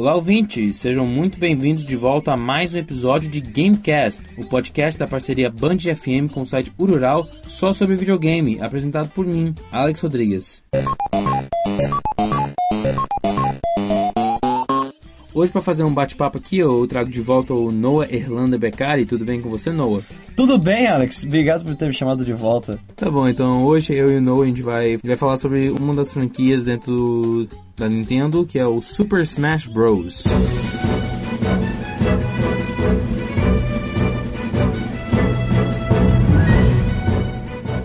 Olá, 0.00 0.14
ouvintes! 0.14 0.78
Sejam 0.78 1.06
muito 1.06 1.38
bem-vindos 1.38 1.84
de 1.84 1.94
volta 1.94 2.32
a 2.32 2.36
mais 2.36 2.72
um 2.72 2.78
episódio 2.78 3.28
de 3.28 3.38
Gamecast, 3.38 4.18
o 4.38 4.46
podcast 4.46 4.98
da 4.98 5.06
parceria 5.06 5.50
Band 5.50 5.76
FM 5.80 6.32
com 6.32 6.40
o 6.40 6.46
site 6.46 6.72
Urural 6.78 7.28
só 7.46 7.74
sobre 7.74 7.96
videogame, 7.96 8.58
apresentado 8.62 9.10
por 9.10 9.26
mim, 9.26 9.54
Alex 9.70 10.00
Rodrigues. 10.00 10.64
Hoje, 15.32 15.52
para 15.52 15.62
fazer 15.62 15.84
um 15.84 15.94
bate-papo 15.94 16.38
aqui, 16.38 16.58
eu 16.58 16.84
trago 16.88 17.08
de 17.08 17.20
volta 17.20 17.54
o 17.54 17.70
Noah 17.70 18.12
Erlander 18.12 18.58
Beccari. 18.58 19.06
Tudo 19.06 19.24
bem 19.24 19.40
com 19.40 19.48
você, 19.48 19.70
Noah? 19.70 20.02
Tudo 20.34 20.58
bem, 20.58 20.88
Alex. 20.88 21.22
Obrigado 21.22 21.64
por 21.64 21.76
ter 21.76 21.86
me 21.86 21.92
chamado 21.92 22.24
de 22.24 22.32
volta. 22.32 22.80
Tá 22.96 23.08
bom, 23.08 23.28
então 23.28 23.64
hoje 23.64 23.94
eu 23.94 24.10
e 24.10 24.16
o 24.16 24.20
Noah 24.20 24.44
a 24.44 24.48
gente 24.48 24.62
vai, 24.62 24.96
vai 24.96 25.16
falar 25.16 25.36
sobre 25.36 25.70
uma 25.70 25.94
das 25.94 26.12
franquias 26.12 26.64
dentro 26.64 27.46
da 27.76 27.88
Nintendo, 27.88 28.44
que 28.44 28.58
é 28.58 28.66
o 28.66 28.82
Super 28.82 29.20
Smash 29.20 29.66
Bros. 29.66 30.24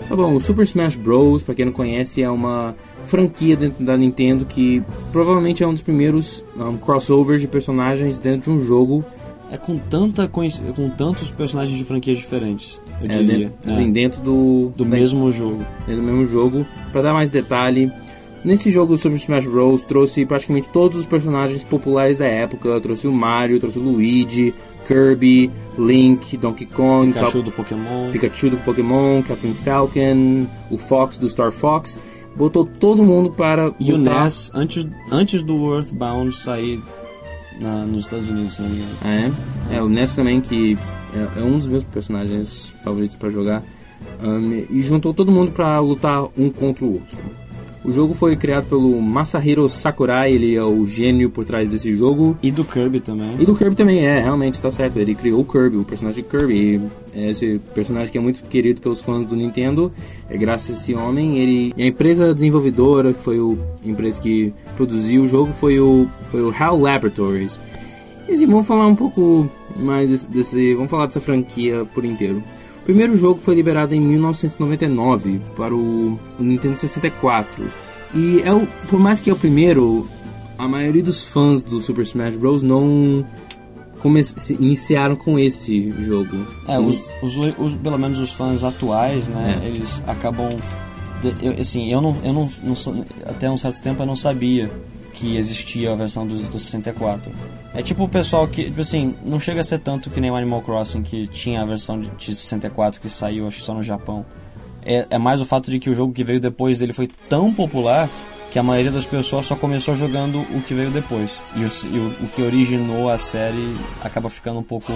Tá 0.08 0.16
bom, 0.16 0.34
o 0.34 0.40
Super 0.40 0.64
Smash 0.64 0.96
Bros, 0.96 1.44
para 1.44 1.54
quem 1.54 1.66
não 1.66 1.72
conhece, 1.72 2.22
é 2.22 2.30
uma 2.30 2.74
franquia 3.06 3.56
dentro 3.56 3.84
da 3.84 3.96
Nintendo 3.96 4.44
que 4.44 4.82
provavelmente 5.12 5.62
é 5.62 5.66
um 5.66 5.72
dos 5.72 5.82
primeiros 5.82 6.44
um, 6.56 6.76
crossovers 6.76 7.40
de 7.40 7.48
personagens 7.48 8.18
dentro 8.18 8.52
de 8.52 8.58
um 8.58 8.64
jogo. 8.64 9.04
É 9.50 9.56
com 9.56 9.78
tanta 9.78 10.26
com 10.26 10.90
tantos 10.90 11.30
personagens 11.30 11.78
de 11.78 11.84
franquias 11.84 12.18
diferentes, 12.18 12.80
eu 13.00 13.06
é, 13.06 13.08
diria. 13.08 13.38
Dentro, 13.38 13.70
assim, 13.70 13.92
dentro 13.92 14.20
do 14.20 14.72
do 14.76 14.84
mesmo 14.84 15.30
jogo. 15.30 15.64
Dentro 15.86 16.02
do 16.02 16.02
mesmo 16.02 16.26
jogo. 16.26 16.66
Para 16.90 17.02
dar 17.02 17.12
mais 17.12 17.30
detalhe, 17.30 17.90
nesse 18.44 18.72
jogo 18.72 18.96
Super 18.98 19.16
Smash 19.16 19.46
Bros 19.46 19.82
trouxe 19.82 20.26
praticamente 20.26 20.68
todos 20.72 20.98
os 20.98 21.06
personagens 21.06 21.62
populares 21.62 22.18
da 22.18 22.26
época. 22.26 22.80
Trouxe 22.80 23.06
o 23.06 23.12
Mario, 23.12 23.60
trouxe 23.60 23.78
o 23.78 23.82
Luigi, 23.82 24.52
Kirby, 24.84 25.48
Link, 25.78 26.36
Donkey 26.36 26.66
Kong, 26.66 27.12
Pikachu 27.12 27.42
do 27.42 27.52
Pokémon, 27.52 28.10
Pikachu 28.10 28.50
do 28.50 28.56
Pokémon, 28.58 29.22
Captain 29.22 29.54
Falcon, 29.54 30.48
o 30.72 30.76
Fox 30.76 31.18
do 31.18 31.28
Star 31.28 31.52
Fox 31.52 31.96
botou 32.36 32.64
todo 32.64 33.02
mundo 33.02 33.30
para 33.30 33.74
e 33.80 33.92
o 33.92 33.98
NES 33.98 34.50
antes 34.54 34.86
antes 35.10 35.42
do 35.42 35.74
Earthbound 35.74 36.36
sair 36.36 36.80
na, 37.60 37.84
nos 37.86 38.04
Estados 38.04 38.28
Unidos, 38.28 38.54
se 38.54 38.62
não 38.62 38.68
me 38.68 38.76
engano. 38.76 38.96
Ah, 39.02 39.14
é? 39.70 39.76
É, 39.76 39.82
o 39.82 39.88
NES 39.88 40.14
também, 40.14 40.40
que 40.40 40.78
é, 41.14 41.40
é 41.40 41.42
um 41.42 41.58
dos 41.58 41.66
meus 41.66 41.84
personagens 41.84 42.72
favoritos 42.84 43.16
para 43.16 43.30
jogar. 43.30 43.62
Um, 44.22 44.52
e 44.70 44.82
juntou 44.82 45.12
todo 45.12 45.32
mundo 45.32 45.52
para 45.52 45.80
lutar 45.80 46.24
um 46.36 46.50
contra 46.50 46.84
o 46.84 46.94
outro. 46.94 47.18
O 47.86 47.92
jogo 47.92 48.14
foi 48.14 48.34
criado 48.34 48.68
pelo 48.68 49.00
Masahiro 49.00 49.68
Sakurai, 49.68 50.32
ele 50.32 50.56
é 50.56 50.64
o 50.64 50.84
gênio 50.88 51.30
por 51.30 51.44
trás 51.44 51.68
desse 51.68 51.94
jogo. 51.94 52.36
E 52.42 52.50
do 52.50 52.64
Kirby 52.64 52.98
também. 52.98 53.36
E 53.38 53.46
do 53.46 53.54
Kirby 53.54 53.76
também, 53.76 54.04
é, 54.04 54.18
realmente, 54.18 54.54
está 54.54 54.72
certo. 54.72 54.98
Ele 54.98 55.14
criou 55.14 55.42
o 55.42 55.44
Kirby, 55.44 55.76
o 55.76 55.84
personagem 55.84 56.24
Kirby. 56.24 56.80
É 57.14 57.30
esse 57.30 57.60
personagem 57.76 58.10
que 58.10 58.18
é 58.18 58.20
muito 58.20 58.42
querido 58.42 58.80
pelos 58.80 59.00
fãs 59.00 59.24
do 59.24 59.36
Nintendo. 59.36 59.92
É 60.28 60.36
graças 60.36 60.70
a 60.70 60.72
esse 60.80 60.94
homem. 60.96 61.38
Ele, 61.38 61.72
a 61.78 61.86
empresa 61.86 62.34
desenvolvedora, 62.34 63.14
que 63.14 63.22
foi 63.22 63.38
o, 63.38 63.56
a 63.84 63.88
empresa 63.88 64.20
que 64.20 64.52
produziu 64.76 65.22
o 65.22 65.26
jogo, 65.28 65.52
foi 65.52 65.78
o, 65.78 66.08
foi 66.32 66.42
o 66.42 66.50
HAL 66.50 66.80
Laboratories. 66.80 67.56
E 68.28 68.32
assim, 68.32 68.46
vamos 68.46 68.66
falar 68.66 68.88
um 68.88 68.96
pouco 68.96 69.48
mais 69.76 70.10
desse, 70.10 70.28
desse. 70.28 70.74
Vamos 70.74 70.90
falar 70.90 71.06
dessa 71.06 71.20
franquia 71.20 71.84
por 71.94 72.04
inteiro. 72.04 72.42
O 72.86 72.94
primeiro 72.94 73.16
jogo 73.16 73.40
foi 73.40 73.56
liberado 73.56 73.96
em 73.96 74.00
1999 74.00 75.40
para 75.56 75.74
o, 75.74 76.16
o 76.38 76.42
Nintendo 76.42 76.78
64. 76.78 77.68
E 78.14 78.40
é 78.44 78.52
o, 78.52 78.64
por 78.88 79.00
mais 79.00 79.20
que 79.20 79.28
é 79.28 79.32
o 79.32 79.36
primeiro, 79.36 80.08
a 80.56 80.68
maioria 80.68 81.02
dos 81.02 81.24
fãs 81.24 81.62
do 81.62 81.80
Super 81.80 82.02
Smash 82.02 82.36
Bros. 82.36 82.62
não 82.62 83.26
iniciaram 84.60 85.16
com 85.16 85.36
esse 85.36 85.90
jogo. 86.04 86.46
É, 86.68 86.78
os, 86.78 87.04
os, 87.24 87.36
os, 87.58 87.74
pelo 87.74 87.98
menos 87.98 88.20
os 88.20 88.30
fãs 88.30 88.62
atuais, 88.62 89.26
né, 89.26 89.62
é. 89.64 89.66
eles 89.66 90.00
acabam... 90.06 90.48
De, 91.20 91.34
eu, 91.44 91.60
assim, 91.60 91.92
eu, 91.92 92.00
não, 92.00 92.16
eu 92.22 92.32
não, 92.32 92.48
não, 92.62 93.04
até 93.24 93.50
um 93.50 93.58
certo 93.58 93.82
tempo 93.82 94.00
eu 94.00 94.06
não 94.06 94.14
sabia 94.14 94.70
que 95.16 95.36
existia 95.36 95.92
a 95.92 95.96
versão 95.96 96.26
do, 96.26 96.36
do 96.48 96.60
64. 96.60 97.32
É 97.74 97.82
tipo 97.82 98.04
o 98.04 98.08
pessoal 98.08 98.46
que, 98.46 98.64
tipo 98.64 98.80
assim, 98.82 99.14
não 99.26 99.40
chega 99.40 99.62
a 99.62 99.64
ser 99.64 99.78
tanto 99.78 100.10
que 100.10 100.20
nem 100.20 100.30
o 100.30 100.36
Animal 100.36 100.62
Crossing, 100.62 101.02
que 101.02 101.26
tinha 101.26 101.62
a 101.62 101.64
versão 101.64 101.98
de, 101.98 102.08
de 102.10 102.36
64 102.36 103.00
que 103.00 103.08
saiu, 103.08 103.46
acho 103.46 103.60
só 103.60 103.74
no 103.74 103.82
Japão. 103.82 104.24
É, 104.84 105.06
é 105.10 105.18
mais 105.18 105.40
o 105.40 105.44
fato 105.44 105.70
de 105.70 105.80
que 105.80 105.90
o 105.90 105.94
jogo 105.94 106.12
que 106.12 106.22
veio 106.22 106.38
depois 106.38 106.78
dele 106.78 106.92
foi 106.92 107.08
tão 107.28 107.52
popular 107.52 108.08
que 108.52 108.58
a 108.58 108.62
maioria 108.62 108.92
das 108.92 109.06
pessoas 109.06 109.46
só 109.46 109.56
começou 109.56 109.96
jogando 109.96 110.40
o 110.40 110.62
que 110.62 110.74
veio 110.74 110.90
depois. 110.90 111.30
E 111.56 111.64
o, 111.64 111.94
e 111.94 111.98
o, 111.98 112.24
o 112.24 112.28
que 112.28 112.42
originou 112.42 113.08
a 113.10 113.18
série 113.18 113.74
acaba 114.04 114.28
ficando 114.28 114.60
um 114.60 114.62
pouco. 114.62 114.92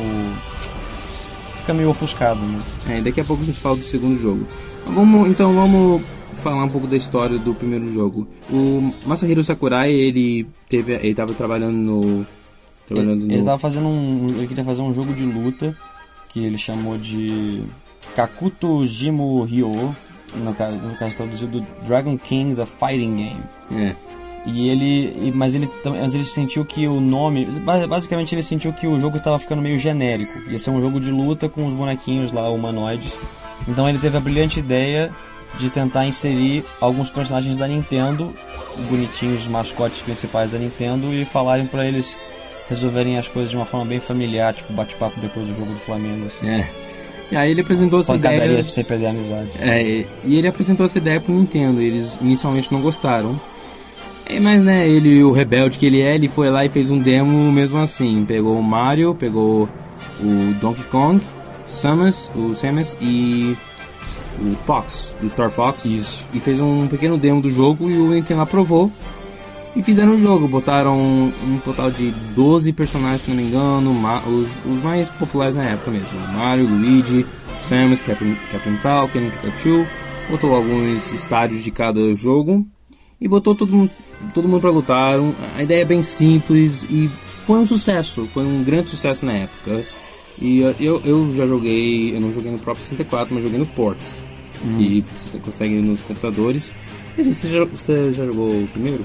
Fica 1.61 1.75
meio 1.75 1.91
ofuscado, 1.91 2.41
né? 2.41 2.61
É, 2.89 3.01
daqui 3.01 3.21
a 3.21 3.25
pouco 3.25 3.43
a 3.43 3.47
gente 3.47 3.59
fala 3.59 3.77
do 3.77 3.85
segundo 3.85 4.21
jogo. 4.21 4.47
Vamos, 4.87 5.29
então 5.29 5.55
vamos 5.55 6.03
falar 6.43 6.65
um 6.65 6.69
pouco 6.69 6.87
da 6.87 6.97
história 6.97 7.39
do 7.39 7.55
primeiro 7.55 7.93
jogo. 7.93 8.27
O 8.51 8.93
Masahiro 9.07 9.45
Sakurai, 9.45 9.93
ele 9.93 10.47
teve, 10.69 10.95
ele 10.95 11.09
estava 11.09 11.35
trabalhando 11.35 11.77
no 11.77 12.27
trabalhando 12.87 13.25
ele, 13.25 13.37
estava 13.37 13.59
fazendo 13.59 13.87
um, 13.87 14.27
ele 14.31 14.49
queria 14.49 14.65
fazer 14.65 14.83
um 14.83 14.93
jogo 14.93 15.13
de 15.13 15.25
luta 15.25 15.77
que 16.29 16.45
ele 16.45 16.59
chamou 16.59 16.99
de 16.99 17.63
Kakuto 18.17 18.85
Jimo 18.87 19.43
Ryo, 19.45 19.95
no 20.37 20.55
caso, 20.55 20.77
no 20.77 20.97
caso 20.97 21.17
traduzido 21.17 21.67
Dragon 21.87 22.17
King 22.19 22.55
The 22.55 22.67
Fighting 22.67 23.17
Game. 23.17 23.41
É. 23.73 23.95
E 24.47 24.69
ele, 24.71 25.33
mas 25.35 25.55
ele, 25.55 25.69
mas 25.85 26.15
ele 26.15 26.25
sentiu 26.25 26.65
que 26.65 26.87
o 26.89 27.01
nome, 27.01 27.45
basicamente 27.87 28.35
ele 28.35 28.43
sentiu 28.43 28.73
que 28.73 28.87
o 28.87 28.99
jogo 28.99 29.19
estava 29.19 29.39
ficando 29.39 29.61
meio 29.61 29.79
genérico. 29.79 30.33
Ia 30.51 30.59
ser 30.59 30.71
um 30.71 30.81
jogo 30.81 30.99
de 30.99 31.11
luta 31.11 31.49
com 31.49 31.67
os 31.67 31.75
bonequinhos 31.75 32.33
lá 32.33 32.49
humanoides. 32.49 33.13
Então 33.69 33.89
ele 33.89 33.99
teve 33.99 34.17
a 34.17 34.21
brilhante 34.21 34.59
ideia 34.59 35.11
de 35.59 35.69
tentar 35.69 36.07
inserir 36.07 36.65
alguns 36.81 37.11
personagens 37.11 37.57
da 37.57 37.67
Nintendo, 37.69 38.33
bonitinhos, 38.89 39.47
mascotes 39.47 40.01
principais 40.01 40.51
da 40.51 40.59
Nintendo, 40.59 41.13
e 41.13 41.25
falarem 41.25 41.67
para 41.67 41.85
eles 41.85 42.17
resolverem 42.69 43.19
as 43.19 43.29
coisas 43.29 43.51
de 43.51 43.57
uma 43.57 43.67
forma 43.67 43.85
bem 43.85 44.01
familiar, 44.01 44.55
tipo 44.55 44.73
bate-papo 44.73 45.21
depois 45.21 45.47
do 45.47 45.55
jogo 45.55 45.73
do 45.73 45.79
Flamengo. 45.79 46.27
Assim. 46.27 46.49
É. 46.49 46.71
E 47.33 47.37
aí 47.37 47.51
ele 47.51 47.61
apresentou 47.61 48.01
essa 48.01 48.15
ideia. 48.15 48.63
sem 48.65 48.85
perder 48.85 49.07
a 49.07 49.11
amizade. 49.11 49.51
É, 49.61 50.05
e 50.25 50.37
ele 50.37 50.49
apresentou 50.49 50.87
essa 50.87 50.99
ideia 50.99 51.21
pro 51.21 51.35
Nintendo. 51.35 51.81
Eles 51.81 52.17
inicialmente 52.21 52.73
não 52.73 52.81
gostaram. 52.81 53.41
É, 54.31 54.39
mas 54.39 54.63
né, 54.63 54.89
ele, 54.89 55.25
o 55.25 55.33
rebelde 55.33 55.77
que 55.77 55.85
ele 55.85 56.01
é, 56.01 56.15
ele 56.15 56.29
foi 56.29 56.49
lá 56.49 56.65
e 56.65 56.69
fez 56.69 56.89
um 56.89 56.99
demo 56.99 57.51
mesmo 57.51 57.79
assim. 57.79 58.25
Pegou 58.25 58.57
o 58.57 58.63
Mario, 58.63 59.13
pegou 59.13 59.69
o 60.21 60.55
Donkey 60.61 60.85
Kong, 60.85 61.21
Samus, 61.67 62.31
o 62.37 62.55
Samus 62.55 62.97
e 63.01 63.57
o 64.41 64.55
Fox, 64.55 65.17
do 65.21 65.29
Star 65.29 65.51
Fox. 65.51 65.85
Isso. 65.85 66.25
E 66.33 66.39
fez 66.39 66.61
um 66.61 66.87
pequeno 66.87 67.19
demo 67.19 67.43
do 67.43 67.51
jogo 67.51 67.91
e 67.91 67.97
o 67.97 68.11
Nintendo 68.11 68.43
aprovou. 68.43 68.91
E 69.75 69.83
fizeram 69.83 70.15
o 70.15 70.21
jogo, 70.21 70.47
botaram 70.47 70.97
um 70.97 71.61
total 71.65 71.91
de 71.91 72.13
12 72.35 72.73
personagens, 72.73 73.23
se 73.23 73.31
não 73.31 73.37
me 73.37 73.45
engano, 73.45 73.91
os, 74.29 74.49
os 74.65 74.83
mais 74.83 75.09
populares 75.09 75.57
na 75.57 75.65
época 75.65 75.91
mesmo. 75.91 76.09
Mario, 76.33 76.69
Luigi, 76.69 77.27
Samus, 77.67 78.01
Captain, 78.01 78.37
Captain 78.53 78.77
Falcon, 78.77 79.29
Pikachu. 79.43 79.85
Botou 80.31 80.55
alguns 80.55 81.13
estádios 81.13 81.65
de 81.65 81.73
cada 81.73 82.15
jogo 82.15 82.65
e 83.21 83.27
botou 83.27 83.55
todo 83.55 83.73
mundo, 83.73 83.91
todo 84.35 84.49
mundo 84.49 84.61
pra 84.61 84.71
lutar. 84.71 85.15
A 85.57 85.63
ideia 85.63 85.83
é 85.83 85.85
bem 85.85 86.03
simples 86.03 86.85
e 86.85 87.11
foi 87.47 87.59
um 87.59 87.67
sucesso, 87.67 88.27
foi 88.33 88.45
um 88.45 88.63
grande 88.63 88.91
sucesso 88.91 89.25
na 89.25 89.33
época. 89.33 89.85
E 90.41 90.61
eu, 90.81 91.03
eu 91.05 91.35
já 91.37 91.47
joguei, 91.47 92.15
eu 92.17 92.21
não 92.21 92.33
joguei 92.33 92.51
no 92.51 92.59
próprio 92.59 92.85
64, 92.85 93.35
mas 93.35 93.43
joguei 93.45 93.59
no 93.59 93.67
Ports, 93.67 94.23
hum. 94.65 94.75
que 94.77 95.05
você 95.31 95.39
consegue 95.39 95.75
nos 95.75 96.01
computadores. 96.03 96.71
E 97.19 97.21
assim, 97.21 97.33
você 97.33 97.49
já, 97.49 97.65
você 97.65 98.13
já 98.13 98.25
jogou 98.25 98.49
o 98.49 98.69
primeiro? 98.73 99.05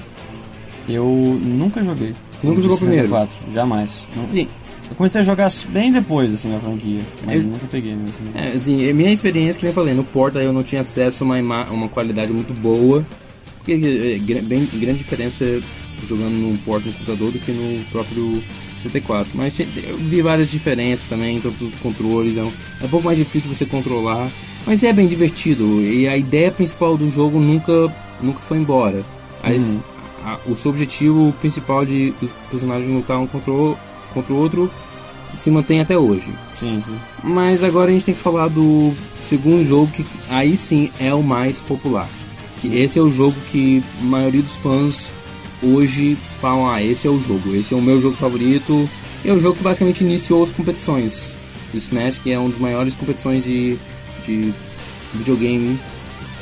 Eu 0.88 1.04
nunca 1.04 1.82
joguei. 1.82 2.14
Nunca 2.42 2.60
jogou 2.60 2.76
o 2.76 2.80
primeiro? 2.80 3.28
Jamais. 3.52 4.06
Sim. 4.32 4.48
Eu 4.88 4.94
comecei 4.96 5.20
a 5.20 5.24
jogar 5.24 5.50
bem 5.70 5.90
depois, 5.90 6.32
assim, 6.32 6.48
na 6.48 6.60
franquia. 6.60 7.00
Mas 7.24 7.42
eu, 7.42 7.50
nunca 7.50 7.66
peguei 7.66 7.94
mesmo. 7.94 8.14
Assim. 8.14 8.38
É, 8.38 8.52
assim, 8.52 8.92
minha 8.92 9.12
experiência, 9.12 9.60
que 9.60 9.66
eu 9.66 9.72
falei, 9.72 9.94
no 9.94 10.04
Porta 10.04 10.40
eu 10.40 10.52
não 10.52 10.62
tinha 10.62 10.82
acesso 10.82 11.24
a 11.24 11.26
uma, 11.26 11.64
uma 11.64 11.88
qualidade 11.88 12.32
muito 12.32 12.54
boa. 12.54 13.04
Porque 13.66 14.32
é, 14.32 14.40
bem 14.42 14.64
grande 14.74 14.98
diferença 14.98 15.60
jogando 16.06 16.34
num 16.34 16.56
Porta 16.58 16.86
no 16.86 16.92
computador 16.92 17.32
do 17.32 17.38
que 17.40 17.50
no 17.50 17.84
próprio 17.86 18.40
64. 18.76 19.32
Mas 19.34 19.58
eu 19.58 19.96
vi 19.96 20.22
várias 20.22 20.52
diferenças 20.52 21.08
também, 21.08 21.40
tanto 21.40 21.64
os 21.64 21.74
controles, 21.76 22.36
é 22.36 22.44
um, 22.44 22.52
é 22.80 22.84
um 22.84 22.88
pouco 22.88 23.04
mais 23.04 23.18
difícil 23.18 23.52
você 23.52 23.66
controlar. 23.66 24.30
Mas 24.64 24.84
é 24.84 24.92
bem 24.92 25.08
divertido. 25.08 25.82
E 25.82 26.06
a 26.06 26.16
ideia 26.16 26.52
principal 26.52 26.96
do 26.96 27.10
jogo 27.10 27.40
nunca, 27.40 27.92
nunca 28.22 28.38
foi 28.38 28.58
embora. 28.58 29.04
Uhum. 29.44 29.80
A, 30.24 30.38
o 30.46 30.56
seu 30.56 30.70
objetivo 30.70 31.34
principal 31.40 31.84
de 31.84 32.14
os 32.22 32.30
personagens 32.48 32.88
lutar 32.88 33.18
um 33.18 33.26
contra 33.26 33.50
o, 33.50 33.76
contra 34.14 34.32
o 34.32 34.36
outro 34.36 34.70
se 35.42 35.50
mantém 35.50 35.80
até 35.80 35.98
hoje. 35.98 36.32
Sim, 36.54 36.82
sim. 36.86 36.98
Mas 37.22 37.64
agora 37.64 37.90
a 37.90 37.92
gente 37.92 38.04
tem 38.04 38.14
que 38.14 38.20
falar 38.20 38.48
do 38.48 38.92
segundo 39.22 39.66
jogo 39.66 39.90
que 39.90 40.06
aí 40.28 40.56
sim 40.56 40.90
é 41.00 41.12
o 41.12 41.22
mais 41.22 41.58
popular. 41.58 42.08
Esse 42.64 42.98
é 42.98 43.02
o 43.02 43.10
jogo 43.10 43.36
que 43.50 43.82
a 44.00 44.04
maioria 44.04 44.42
dos 44.42 44.56
fãs 44.56 45.08
hoje 45.62 46.16
falam, 46.40 46.68
ah, 46.68 46.82
esse 46.82 47.06
é 47.06 47.10
o 47.10 47.20
jogo, 47.22 47.54
esse 47.54 47.74
é 47.74 47.76
o 47.76 47.82
meu 47.82 48.00
jogo 48.00 48.16
favorito. 48.16 48.88
É 49.24 49.32
o 49.32 49.40
jogo 49.40 49.56
que 49.56 49.62
basicamente 49.62 50.04
iniciou 50.04 50.44
as 50.44 50.50
competições 50.50 51.34
do 51.72 51.78
Smash, 51.78 52.18
que 52.18 52.32
é 52.32 52.38
uma 52.38 52.48
das 52.48 52.58
maiores 52.58 52.94
competições 52.94 53.42
de, 53.44 53.76
de 54.24 54.52
videogame. 55.14 55.78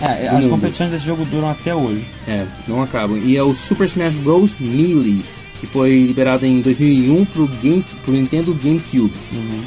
É, 0.01 0.29
as 0.29 0.45
mundo. 0.45 0.51
competições 0.51 0.91
desse 0.91 1.07
jogo 1.07 1.25
duram 1.25 1.51
até 1.51 1.75
hoje. 1.75 2.05
É, 2.27 2.45
não 2.69 2.83
acabam. 2.83 3.17
E 3.17 3.37
é 3.37 3.43
o 3.43 3.55
Super 3.55 3.87
Smash 3.87 4.15
Bros. 4.15 4.55
Melee, 4.61 5.25
que 5.61 5.67
foi 5.67 6.03
liberado 6.03 6.45
em 6.45 6.61
2001 6.61 7.25
pro, 7.27 7.47
Game, 7.47 7.85
pro 8.05 8.13
Nintendo 8.13 8.53
GameCube. 8.55 9.15
Uhum. 9.33 9.65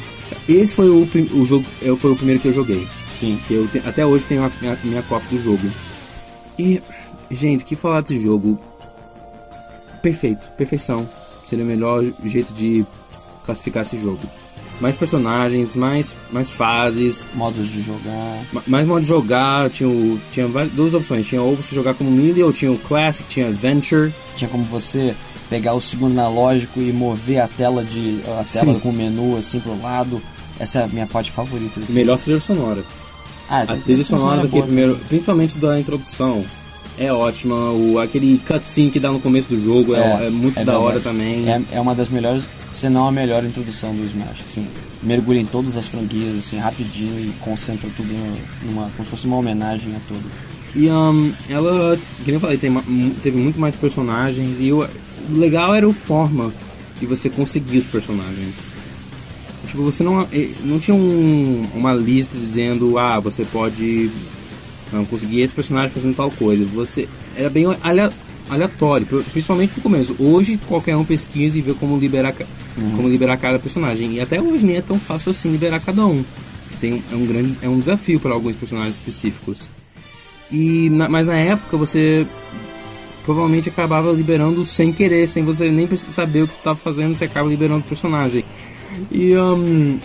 Esse 0.48 0.74
foi 0.74 0.88
o, 0.88 1.08
o 1.32 1.46
jogo, 1.46 1.64
foi 1.98 2.12
o 2.12 2.16
primeiro 2.16 2.40
que 2.40 2.48
eu 2.48 2.54
joguei. 2.54 2.86
Sim. 3.14 3.38
Que 3.48 3.54
eu 3.54 3.66
te, 3.66 3.78
até 3.78 4.04
hoje 4.04 4.24
tenho 4.28 4.44
a 4.44 4.50
minha, 4.60 4.78
minha 4.84 5.02
cópia 5.02 5.36
do 5.36 5.42
jogo. 5.42 5.68
E, 6.58 6.82
gente, 7.30 7.64
que 7.64 7.76
falar 7.76 8.00
desse 8.00 8.20
jogo? 8.20 8.58
Perfeito, 10.02 10.46
perfeição. 10.56 11.08
Seria 11.48 11.64
o 11.64 11.68
melhor 11.68 12.04
jeito 12.24 12.52
de 12.52 12.84
classificar 13.44 13.82
esse 13.82 13.98
jogo. 13.98 14.20
Mais 14.80 14.94
personagens, 14.94 15.74
mais, 15.74 16.14
mais 16.30 16.52
fases. 16.52 17.28
Modos 17.34 17.68
de 17.68 17.82
jogar. 17.82 18.44
Mais 18.66 18.86
modo 18.86 19.02
de 19.02 19.08
jogar, 19.08 19.70
tinha, 19.70 19.88
o, 19.88 20.20
tinha 20.30 20.46
várias, 20.46 20.72
duas 20.72 20.94
opções. 20.94 21.26
Tinha 21.26 21.42
ou 21.42 21.56
você 21.56 21.74
jogar 21.74 21.94
como 21.94 22.10
Melee, 22.10 22.44
ou 22.44 22.52
tinha 22.52 22.70
o 22.70 22.78
Classic, 22.78 23.28
tinha 23.28 23.48
Adventure. 23.48 24.12
Tinha 24.36 24.48
como 24.48 24.62
você 24.64 25.16
pegar 25.50 25.74
o 25.74 25.80
segundo 25.80 26.12
analógico 26.12 26.80
e 26.80 26.92
mover 26.92 27.40
a 27.40 27.48
tela 27.48 27.82
de 27.82 28.20
a 28.38 28.44
tela 28.44 28.74
Sim. 28.74 28.80
com 28.80 28.90
o 28.90 28.92
menu 28.92 29.36
assim 29.36 29.58
pro 29.58 29.80
lado. 29.82 30.22
Essa 30.60 30.80
é 30.80 30.84
a 30.84 30.88
minha 30.88 31.06
parte 31.06 31.30
favorita 31.30 31.80
desse 31.80 31.92
Melhor 31.92 32.18
trilha 32.18 32.40
sonora. 32.40 32.84
Ah, 33.48 33.62
a 33.62 33.76
trilha 33.76 34.04
sonora 34.04 34.42
do 34.42 34.48
que 34.48 34.60
primeiro, 34.62 34.98
principalmente 35.08 35.56
da 35.58 35.78
introdução, 35.80 36.44
é 36.98 37.12
ótima. 37.12 37.54
O, 37.70 37.98
aquele 37.98 38.38
cutscene 38.46 38.90
que 38.90 39.00
dá 39.00 39.10
no 39.10 39.20
começo 39.20 39.48
do 39.48 39.62
jogo 39.62 39.94
é, 39.94 40.00
é, 40.00 40.26
é 40.26 40.30
muito 40.30 40.58
é 40.58 40.64
da 40.64 40.78
hora 40.78 41.00
também. 41.00 41.48
É, 41.48 41.62
é 41.72 41.80
uma 41.80 41.94
das 41.94 42.08
melhores, 42.08 42.44
se 42.70 42.88
não 42.88 43.06
a 43.06 43.12
melhor 43.12 43.44
introdução 43.44 43.94
do 43.94 44.04
Smash. 44.04 44.44
Assim, 44.46 44.66
mergulha 45.02 45.38
em 45.38 45.46
todas 45.46 45.76
as 45.76 45.86
franquias 45.86 46.36
assim, 46.36 46.58
rapidinho 46.58 47.18
e 47.20 47.32
concentra 47.40 47.88
tudo 47.96 48.12
numa, 48.64 48.90
como 48.90 49.04
se 49.04 49.10
fosse 49.10 49.26
uma 49.26 49.36
homenagem 49.36 49.94
a 49.94 50.00
tudo. 50.08 50.24
E 50.74 50.90
um, 50.90 51.32
ela, 51.48 51.98
como 52.24 52.36
eu 52.36 52.40
falei, 52.40 52.58
tem, 52.58 52.74
teve 53.22 53.38
muito 53.38 53.58
mais 53.58 53.74
personagens 53.74 54.58
e 54.60 54.72
o 54.72 54.86
legal 55.30 55.74
era 55.74 55.88
o 55.88 55.92
forma 55.92 56.52
de 57.00 57.06
você 57.06 57.30
conseguir 57.30 57.78
os 57.78 57.84
personagens. 57.86 58.77
Tipo, 59.68 59.82
você 59.82 60.02
não, 60.02 60.22
eh, 60.32 60.50
não 60.64 60.78
tinha 60.78 60.94
um, 60.94 61.62
uma 61.74 61.92
lista 61.92 62.36
dizendo, 62.36 62.98
ah, 62.98 63.20
você 63.20 63.44
pode 63.44 64.10
não, 64.90 65.04
conseguir 65.04 65.42
esse 65.42 65.52
personagem 65.52 65.90
fazendo 65.90 66.16
tal 66.16 66.30
coisa. 66.30 66.64
Você 66.64 67.06
era 67.36 67.50
bem 67.50 67.64
aleatório, 68.48 69.06
principalmente 69.30 69.74
no 69.76 69.82
começo. 69.82 70.16
Hoje 70.18 70.58
qualquer 70.66 70.96
um 70.96 71.04
pesquisa 71.04 71.58
e 71.58 71.60
vê 71.60 71.74
como 71.74 71.98
liberar, 71.98 72.34
uhum. 72.76 72.92
como 72.96 73.08
liberar 73.08 73.36
cada 73.36 73.58
personagem. 73.58 74.14
E 74.14 74.20
até 74.20 74.40
hoje 74.40 74.64
nem 74.64 74.76
é 74.76 74.80
tão 74.80 74.98
fácil 74.98 75.32
assim 75.32 75.52
liberar 75.52 75.80
cada 75.80 76.06
um. 76.06 76.24
Tem, 76.80 77.02
é 77.12 77.14
um 77.14 77.26
grande 77.26 77.56
é 77.60 77.68
um 77.68 77.78
desafio 77.78 78.18
para 78.18 78.32
alguns 78.32 78.56
personagens 78.56 78.94
específicos. 78.94 79.68
E 80.50 80.88
na, 80.88 81.10
mas 81.10 81.26
na 81.26 81.36
época 81.36 81.76
você 81.76 82.26
provavelmente 83.22 83.68
acabava 83.68 84.10
liberando 84.12 84.64
sem 84.64 84.94
querer, 84.94 85.28
sem 85.28 85.44
você 85.44 85.70
nem 85.70 85.86
saber 85.96 86.44
o 86.44 86.46
que 86.46 86.54
você 86.54 86.58
estava 86.60 86.78
fazendo, 86.78 87.14
você 87.14 87.24
acaba 87.24 87.46
liberando 87.46 87.80
o 87.80 87.88
personagem. 87.88 88.42
E 89.10 89.36
um, 89.36 89.98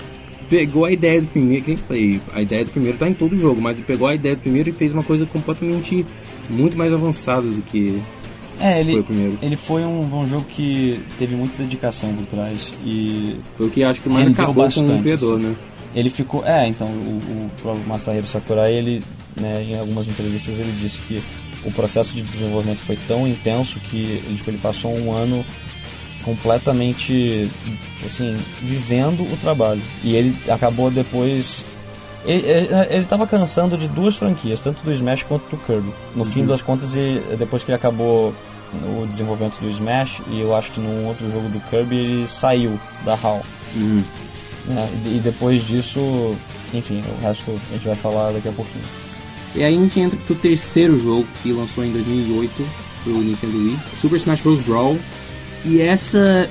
pegou 0.50 0.86
a 0.86 0.92
ideia 0.92 1.22
do 1.22 1.28
primeiro, 1.28 1.64
quem 1.64 1.78
falei, 1.78 2.22
a 2.34 2.42
ideia 2.42 2.66
do 2.66 2.72
primeiro 2.72 2.98
tá 2.98 3.08
em 3.08 3.14
todo 3.14 3.34
o 3.34 3.40
jogo, 3.40 3.62
mas 3.62 3.78
ele 3.78 3.86
pegou 3.86 4.08
a 4.08 4.16
ideia 4.16 4.36
do 4.36 4.42
primeiro 4.42 4.70
e 4.70 4.74
fez 4.74 4.94
uma 4.94 5.04
coisa 5.04 5.26
completamente 5.26 6.06
muito 6.50 6.78
mais 6.78 6.94
avançada 6.94 7.48
do 7.48 7.62
que 7.62 8.02
é, 8.60 8.80
ele, 8.80 8.92
foi 8.92 9.02
o 9.02 9.04
primeiro. 9.04 9.40
Ele 9.42 9.56
foi 9.56 9.82
um, 9.84 10.02
um 10.02 10.28
jogo 10.28 10.46
que 10.46 11.00
teve 11.18 11.36
muita 11.36 11.58
dedicação 11.58 12.14
por 12.16 12.26
trás 12.26 12.72
e 12.86 13.38
foi 13.56 13.68
o 13.68 13.70
que 13.70 13.84
acho 13.84 14.02
que 14.02 14.10
mais 14.10 14.28
acabou 14.28 14.66
bastante, 14.66 14.88
com 14.88 15.00
o 15.00 15.02
criador, 15.02 15.40
assim. 15.40 15.48
né? 15.48 15.56
Ele 15.96 16.10
ficou, 16.10 16.46
é, 16.46 16.68
então 16.68 16.88
o, 16.88 17.52
o, 17.64 17.70
o 17.70 17.88
Masahiro 17.88 18.26
Sakurai, 18.26 18.72
ele, 18.74 19.04
né, 19.40 19.64
em 19.64 19.78
algumas 19.78 20.08
entrevistas 20.08 20.58
ele 20.58 20.74
disse 20.80 20.98
que 21.08 21.22
o 21.66 21.72
processo 21.72 22.14
de 22.14 22.22
desenvolvimento 22.22 22.80
foi 22.80 22.98
tão 23.08 23.28
intenso 23.28 23.80
que 23.80 24.22
tipo, 24.36 24.50
ele 24.50 24.58
passou 24.58 24.92
um 24.96 25.12
ano 25.12 25.46
completamente 26.24 27.52
assim 28.04 28.38
vivendo 28.62 29.22
o 29.24 29.38
trabalho 29.38 29.82
e 30.04 30.16
ele 30.16 30.36
acabou 30.50 30.90
depois 30.90 31.64
ele 32.26 33.04
estava 33.04 33.28
cansando 33.28 33.78
de 33.78 33.88
duas 33.88 34.16
franquias 34.16 34.60
tanto 34.60 34.84
do 34.84 34.92
Smash 34.92 35.24
quanto 35.24 35.50
do 35.50 35.58
Kirby 35.58 35.94
no 36.16 36.24
uhum. 36.24 36.32
fim 36.32 36.46
das 36.46 36.62
contas 36.62 36.96
e 36.96 37.22
depois 37.38 37.64
que 37.64 37.72
ele 37.72 37.76
acabou 37.76 38.34
o 38.74 39.06
desenvolvimento 39.08 39.60
do 39.60 39.70
Smash 39.70 40.22
e 40.30 40.40
eu 40.40 40.56
acho 40.56 40.72
que 40.72 40.80
num 40.80 41.06
outro 41.06 41.30
jogo 41.32 41.50
do 41.50 41.60
Kirby 41.70 41.98
ele 41.98 42.28
saiu 42.28 42.80
da 43.06 43.14
HAL 43.14 43.44
uhum. 43.76 44.04
é, 44.72 44.90
e 45.08 45.20
depois 45.24 45.66
disso 45.68 46.36
enfim 46.74 47.04
o 47.20 47.26
resto 47.26 47.60
a 47.70 47.74
gente 47.74 47.88
vai 47.88 47.96
falar 47.96 48.32
daqui 48.32 48.48
a 48.48 48.54
pouquinho 48.54 48.86
e 49.56 49.64
aí 49.64 49.76
a 49.76 49.80
gente 49.80 50.00
entra 50.00 50.18
pro 50.26 50.36
terceiro 50.36 50.98
jogo 51.00 51.28
que 51.44 51.52
lançou 51.52 51.84
em 51.86 51.92
2008 51.92 52.66
pro 53.04 53.14
Nintendo 53.14 53.58
Wii 53.58 53.80
Super 54.00 54.16
Smash 54.16 54.42
Bros. 54.42 54.60
Brawl 54.62 54.98
e 55.66 55.82
essa, 55.82 56.50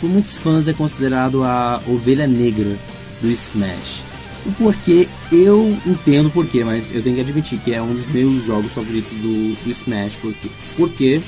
por 0.00 0.08
muitos 0.08 0.34
fãs, 0.36 0.68
é 0.68 0.72
considerado 0.72 1.42
a 1.42 1.80
ovelha 1.86 2.26
negra 2.26 2.76
do 3.20 3.30
Smash. 3.30 4.02
O 4.46 4.52
porquê, 4.52 5.08
eu 5.32 5.76
entendo 5.86 6.26
o 6.26 6.30
porquê, 6.30 6.64
mas 6.64 6.94
eu 6.94 7.02
tenho 7.02 7.16
que 7.16 7.22
admitir 7.22 7.58
que 7.60 7.72
é 7.72 7.80
um 7.80 7.94
dos 7.94 8.06
meus 8.12 8.44
jogos 8.44 8.72
favoritos 8.72 9.10
do, 9.18 9.54
do 9.64 9.70
Smash. 9.70 10.12
Porque, 10.20 10.50
porque 10.76 11.22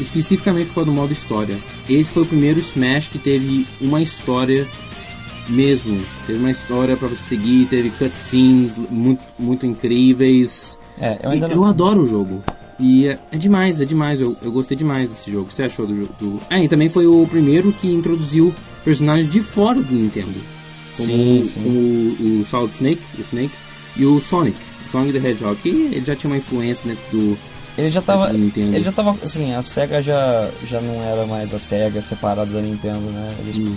especificamente 0.00 0.68
por 0.68 0.76
causa 0.76 0.90
do 0.90 0.96
modo 0.96 1.12
história. 1.12 1.58
Esse 1.88 2.10
foi 2.10 2.22
o 2.22 2.26
primeiro 2.26 2.58
Smash 2.60 3.08
que 3.08 3.18
teve 3.18 3.66
uma 3.80 4.00
história 4.00 4.66
mesmo. 5.48 6.00
Teve 6.26 6.38
uma 6.38 6.50
história 6.50 6.96
para 6.96 7.08
você 7.08 7.22
seguir, 7.28 7.66
teve 7.66 7.90
cutscenes 7.90 8.76
muito, 8.90 9.22
muito 9.38 9.66
incríveis. 9.66 10.78
É, 10.98 11.18
eu, 11.22 11.36
não... 11.40 11.50
eu 11.50 11.64
adoro 11.64 12.02
o 12.02 12.06
jogo. 12.06 12.42
E 12.78 13.08
é, 13.08 13.18
é, 13.32 13.36
demais, 13.36 13.80
é 13.80 13.84
demais. 13.84 14.20
Eu, 14.20 14.36
eu 14.42 14.52
gostei 14.52 14.76
demais 14.76 15.08
desse 15.08 15.30
jogo. 15.30 15.44
O 15.44 15.48
que 15.48 15.54
você 15.54 15.64
achou 15.64 15.86
do 15.86 15.96
jogo? 15.96 16.40
Ah, 16.50 16.62
e 16.62 16.68
também 16.68 16.88
foi 16.88 17.06
o 17.06 17.26
primeiro 17.26 17.72
que 17.72 17.90
introduziu 17.92 18.54
personagens 18.84 19.30
de 19.30 19.40
fora 19.40 19.80
do 19.80 19.94
Nintendo. 19.94 20.34
Como, 20.96 21.08
sim, 21.08 21.44
sim. 21.44 21.62
como 21.62 21.78
o, 21.78 22.40
o 22.40 22.44
Solid 22.44 22.74
Snake, 22.74 23.02
o 23.18 23.20
Snake 23.22 23.54
e 23.96 24.04
o 24.04 24.20
Sonic. 24.20 24.58
O 24.86 24.90
Sonic 24.90 25.18
the 25.18 25.28
Hedgehog, 25.28 25.60
que 25.60 25.68
ele 25.68 26.04
já 26.04 26.14
tinha 26.14 26.30
uma 26.30 26.38
influência 26.38 26.86
dentro 26.86 27.04
do, 27.10 27.38
ele 27.76 27.90
já 27.90 28.00
tava. 28.00 28.30
Ele 28.32 28.82
já 28.82 28.92
tava. 28.92 29.16
Assim, 29.22 29.54
a 29.54 29.62
SEGA 29.62 30.00
já, 30.00 30.48
já 30.64 30.80
não 30.80 31.02
era 31.02 31.26
mais 31.26 31.52
a 31.52 31.58
SEGA 31.58 32.00
separada 32.00 32.50
da 32.50 32.60
Nintendo, 32.60 33.00
né? 33.10 33.34
Eles 33.40 33.56
hum. 33.56 33.76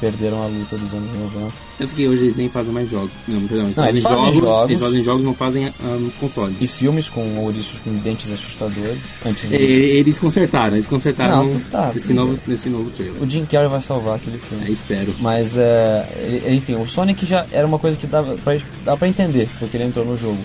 perderam 0.00 0.42
a 0.42 0.46
luta 0.46 0.78
dos 0.78 0.92
anos 0.94 1.14
90. 1.34 1.52
É 1.80 1.86
porque 1.86 2.08
hoje 2.08 2.22
eles 2.22 2.36
nem 2.36 2.48
fazem 2.48 2.72
mais 2.72 2.88
jogos. 2.88 3.10
Não, 3.26 3.40
perdão, 3.46 3.66
eles, 3.66 3.76
não, 3.76 3.88
eles 3.88 4.02
fazem 4.02 4.18
jogos, 4.18 4.38
jogos, 4.38 4.70
Eles 4.70 4.80
fazem 4.80 5.02
jogos, 5.02 5.24
não 5.24 5.34
fazem 5.34 5.66
um, 5.66 6.10
consoles. 6.20 6.56
E 6.60 6.66
filmes 6.66 7.08
com 7.08 7.38
ouriços 7.38 7.78
com 7.80 7.92
dentes 7.98 8.32
assustadores. 8.32 8.98
Antes 9.26 9.52
é, 9.52 9.56
eles 9.56 10.18
consertaram, 10.18 10.76
eles 10.76 10.86
consertaram 10.86 11.46
não, 11.46 11.60
tá, 11.60 11.90
nesse, 11.92 12.14
novo, 12.14 12.38
nesse 12.46 12.68
novo 12.68 12.90
trailer. 12.90 13.22
O 13.22 13.28
Jim 13.28 13.44
Carrey 13.44 13.68
vai 13.68 13.82
salvar 13.82 14.16
aquele 14.16 14.38
filme. 14.38 14.66
É, 14.66 14.70
espero. 14.70 15.14
Mas, 15.20 15.56
é, 15.56 16.48
enfim, 16.48 16.76
o 16.76 16.86
Sonic 16.86 17.26
já 17.26 17.44
era 17.50 17.66
uma 17.66 17.78
coisa 17.78 17.96
que 17.96 18.06
dava 18.06 18.36
pra, 18.36 18.56
dava 18.84 18.96
pra 18.96 19.08
entender, 19.08 19.48
porque 19.58 19.76
ele 19.76 19.84
entrou 19.84 20.04
no 20.04 20.16
jogo. 20.16 20.38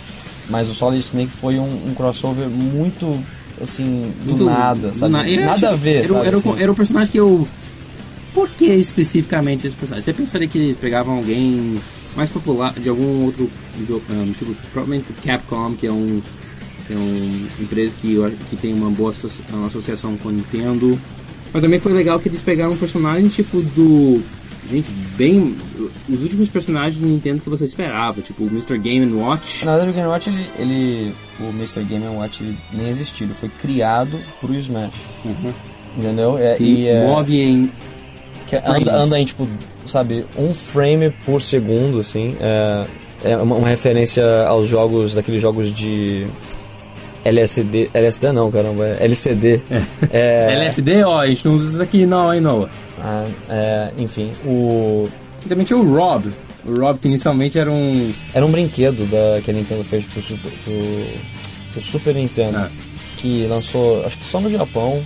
Mas 0.50 0.70
o 0.70 0.74
Solid 0.74 1.06
Snake 1.06 1.32
foi 1.32 1.60
um, 1.60 1.90
um 1.90 1.94
crossover 1.94 2.50
muito 2.50 3.24
assim, 3.62 4.12
do, 4.24 4.36
do 4.36 4.46
nada, 4.46 4.94
sabe? 4.94 5.38
Do 5.38 5.42
Nada 5.46 5.70
a 5.70 5.76
ver, 5.76 5.98
era, 5.98 6.08
sabe? 6.08 6.28
Era, 6.28 6.38
assim. 6.38 6.62
era 6.62 6.72
um 6.72 6.76
personagem 6.76 7.12
que 7.12 7.20
eu... 7.20 7.48
Por 8.34 8.50
que 8.50 8.66
especificamente 8.66 9.68
esse 9.68 9.76
personagem? 9.76 10.06
Você 10.06 10.14
pensaria 10.14 10.48
que 10.48 10.58
eles 10.58 10.78
pegavam 10.78 11.18
alguém 11.18 11.80
mais 12.16 12.30
popular 12.30 12.74
de 12.74 12.90
algum 12.90 13.26
outro 13.26 13.50
jogo, 13.88 14.04
um, 14.10 14.32
tipo, 14.34 14.56
provavelmente 14.72 15.12
Capcom, 15.24 15.74
que 15.74 15.88
é 15.88 15.92
um 15.92 16.22
é 16.92 16.96
uma 16.96 17.48
empresa 17.62 17.94
que, 18.02 18.16
que 18.50 18.56
tem 18.56 18.74
uma 18.74 18.90
boa 18.90 19.14
uma 19.52 19.68
associação 19.68 20.18
com 20.18 20.30
a 20.30 20.32
Nintendo. 20.32 21.00
Mas 21.54 21.62
também 21.62 21.80
foi 21.80 21.94
legal 21.94 22.20
que 22.20 22.28
eles 22.30 22.42
pegaram 22.42 22.72
um 22.72 22.78
personagem 22.78 23.28
tipo 23.28 23.62
do 23.62 24.24
gente, 24.70 24.90
bem. 25.16 25.56
Os 26.08 26.22
últimos 26.22 26.50
personagens 26.50 26.98
do 26.98 27.06
Nintendo 27.06 27.42
que 27.42 27.50
você 27.50 27.66
esperava, 27.66 28.22
tipo 28.22 28.44
o 28.44 28.48
Mr. 28.48 28.78
Game 28.78 29.12
Watch. 29.14 29.66
Na 29.66 29.76
verdade, 29.76 29.92
o 29.92 29.94
Game 29.94 30.08
Watch, 30.08 30.30
ele, 30.30 30.46
ele. 30.58 31.16
O 31.40 31.50
Mr. 31.50 31.84
Game 31.84 32.06
Watch 32.08 32.44
ele 32.44 32.58
nem 32.74 32.90
existiu, 32.90 33.28
ele 33.28 33.34
foi 33.34 33.50
criado 33.50 34.20
pro 34.40 34.54
Smash. 34.56 34.94
Uhum. 35.26 35.54
Entendeu? 35.98 36.38
É, 36.38 36.58
e 36.60 36.88
é, 36.88 37.08
move 37.08 37.40
em. 37.40 37.72
Que 38.48 38.56
anda, 38.58 38.96
anda 38.96 39.20
em, 39.20 39.26
tipo, 39.26 39.48
sabe, 39.86 40.26
um 40.38 40.54
frame 40.54 41.12
por 41.26 41.42
segundo, 41.42 42.00
assim. 42.00 42.36
É, 42.40 42.86
é 43.24 43.38
uma, 43.38 43.56
uma 43.56 43.68
referência 43.68 44.24
aos 44.46 44.68
jogos, 44.68 45.14
daqueles 45.14 45.42
jogos 45.42 45.74
de. 45.74 46.28
LSD, 47.26 47.90
LSD 47.94 48.32
não, 48.32 48.50
caramba, 48.50 48.88
é 48.88 49.04
LCD. 49.04 49.62
É. 49.70 49.84
É... 50.12 50.54
LSD, 50.54 51.04
ó, 51.04 51.20
a 51.20 51.28
gente 51.28 51.46
não 51.46 51.56
usa 51.56 51.70
isso 51.70 51.82
aqui 51.82 52.06
não, 52.06 52.34
hein, 52.34 52.40
Noah. 52.40 52.70
Ah, 53.02 53.26
é, 53.50 53.92
enfim, 53.98 54.32
o. 54.46 55.08
Também 55.48 55.66
tinha 55.66 55.78
o 55.80 55.94
Rob. 55.96 56.30
O 56.66 56.80
Rob 56.80 57.00
que 57.00 57.08
inicialmente 57.08 57.58
era 57.58 57.72
um. 57.72 58.14
Era 58.34 58.46
um 58.46 58.52
brinquedo 58.52 59.06
da, 59.10 59.42
que 59.42 59.50
a 59.52 59.54
Nintendo 59.54 59.84
fez 59.84 60.04
pro 60.06 60.22
Super, 60.22 60.52
pro, 60.64 60.74
pro 61.74 61.82
Super 61.82 62.16
Nintendo. 62.16 62.58
Ah. 62.58 62.70
que 63.18 63.46
lançou, 63.48 64.06
acho 64.06 64.18
que 64.18 64.24
só 64.26 64.40
no 64.40 64.50
Japão. 64.50 65.04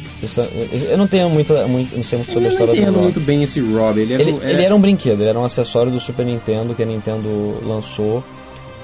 Eu 0.90 0.98
não 1.00 1.08
tenho 1.08 1.30
muita, 1.32 1.68
muito, 1.68 1.96
não 1.96 2.04
sei 2.04 2.20
muito 2.20 2.32
sobre 2.32 2.48
a 2.48 2.52
Eu 2.52 2.58
não 2.60 2.62
história 2.68 2.86
do 2.86 2.92
Rob. 2.92 3.04
muito 3.04 3.20
bem 3.20 3.42
esse 3.44 3.60
Rob. 3.60 4.00
Ele, 4.00 4.14
era, 4.14 4.22
Ele, 4.22 4.32
era- 4.40 4.52
ele 4.52 4.64
era 4.64 4.76
um 4.76 4.80
brinquedo, 4.80 5.22
ele 5.22 5.30
era 5.30 5.40
um 5.40 5.44
acessório 5.46 5.92
do 5.92 6.00
Super 6.00 6.24
Nintendo 6.26 6.76
que 6.76 6.84
a 6.84 6.86
Nintendo 6.86 7.58
lançou, 7.66 8.24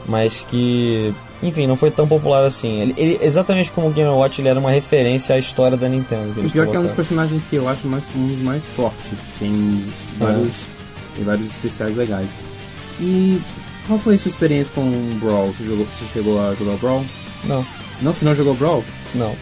mas 0.08 0.44
que, 0.50 1.13
enfim, 1.41 1.65
não 1.67 1.75
foi 1.75 1.89
tão 1.91 2.08
popular 2.08 2.43
assim. 2.43 2.81
Ele, 2.81 2.93
ele- 2.98 3.19
exatamente 3.22 3.72
como 3.72 3.88
o 3.88 3.91
Game 3.91 4.10
Watch, 4.12 4.41
ele 4.41 4.50
era 4.50 4.60
uma 4.60 4.72
referência 4.72 5.36
à 5.36 5.39
história 5.39 5.77
da 5.77 5.88
Nintendo. 5.88 6.34
Que 6.34 6.48
O 6.48 6.50
pior 6.51 6.67
que 6.67 6.75
é 6.75 6.79
um 6.79 6.84
dos 6.84 6.91
personagens 6.91 7.41
que 7.50 7.55
eu 7.55 7.67
acho 7.69 7.88
mais, 7.88 8.03
um 8.15 8.27
dos 8.27 8.39
mais 8.39 8.63
fortes. 8.75 9.00
Tem 9.39 9.84
vários, 10.17 10.51
tem 11.15 11.24
vários 11.25 11.48
especiais 11.48 11.96
legais. 11.96 12.27
E 13.00 13.39
qual 13.88 13.98
foi 14.00 14.15
a 14.15 14.19
sua 14.19 14.31
experiência 14.31 14.72
com 14.75 14.81
o 14.81 15.17
Brawl? 15.22 15.48
Você, 15.58 15.63
jogou, 15.63 15.86
você 15.86 16.05
chegou 16.13 16.41
a 16.41 16.53
jogar 16.55 16.72
o 16.74 16.77
Brawl? 16.77 17.05
Não, 17.46 17.65
Não, 18.01 18.13
você 18.13 18.25
não 18.25 18.36
jogou 18.36 18.53
Brawl? 18.55 18.84
não. 19.15 19.34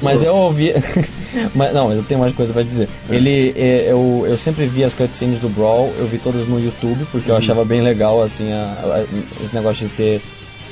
Mas 0.00 0.22
eu 0.22 0.32
ouvi. 0.36 0.72
mas, 1.52 1.74
não, 1.74 1.88
mas 1.88 1.96
eu 1.96 2.04
tenho 2.04 2.20
mais 2.20 2.32
coisa 2.32 2.52
pra 2.52 2.62
dizer. 2.62 2.88
Ele, 3.10 3.52
é, 3.56 3.90
eu, 3.90 4.24
eu 4.24 4.38
sempre 4.38 4.66
vi 4.66 4.84
as 4.84 4.94
cutscenes 4.94 5.40
do 5.40 5.48
Brawl, 5.48 5.92
eu 5.98 6.06
vi 6.06 6.16
todas 6.16 6.46
no 6.46 6.60
YouTube, 6.60 7.04
porque 7.10 7.28
eu 7.28 7.36
achava 7.36 7.64
bem 7.64 7.80
legal, 7.80 8.22
assim, 8.22 8.52
a- 8.52 8.78
a- 9.02 9.04
esse 9.44 9.52
negócio 9.52 9.88
de 9.88 9.92
ter 9.94 10.22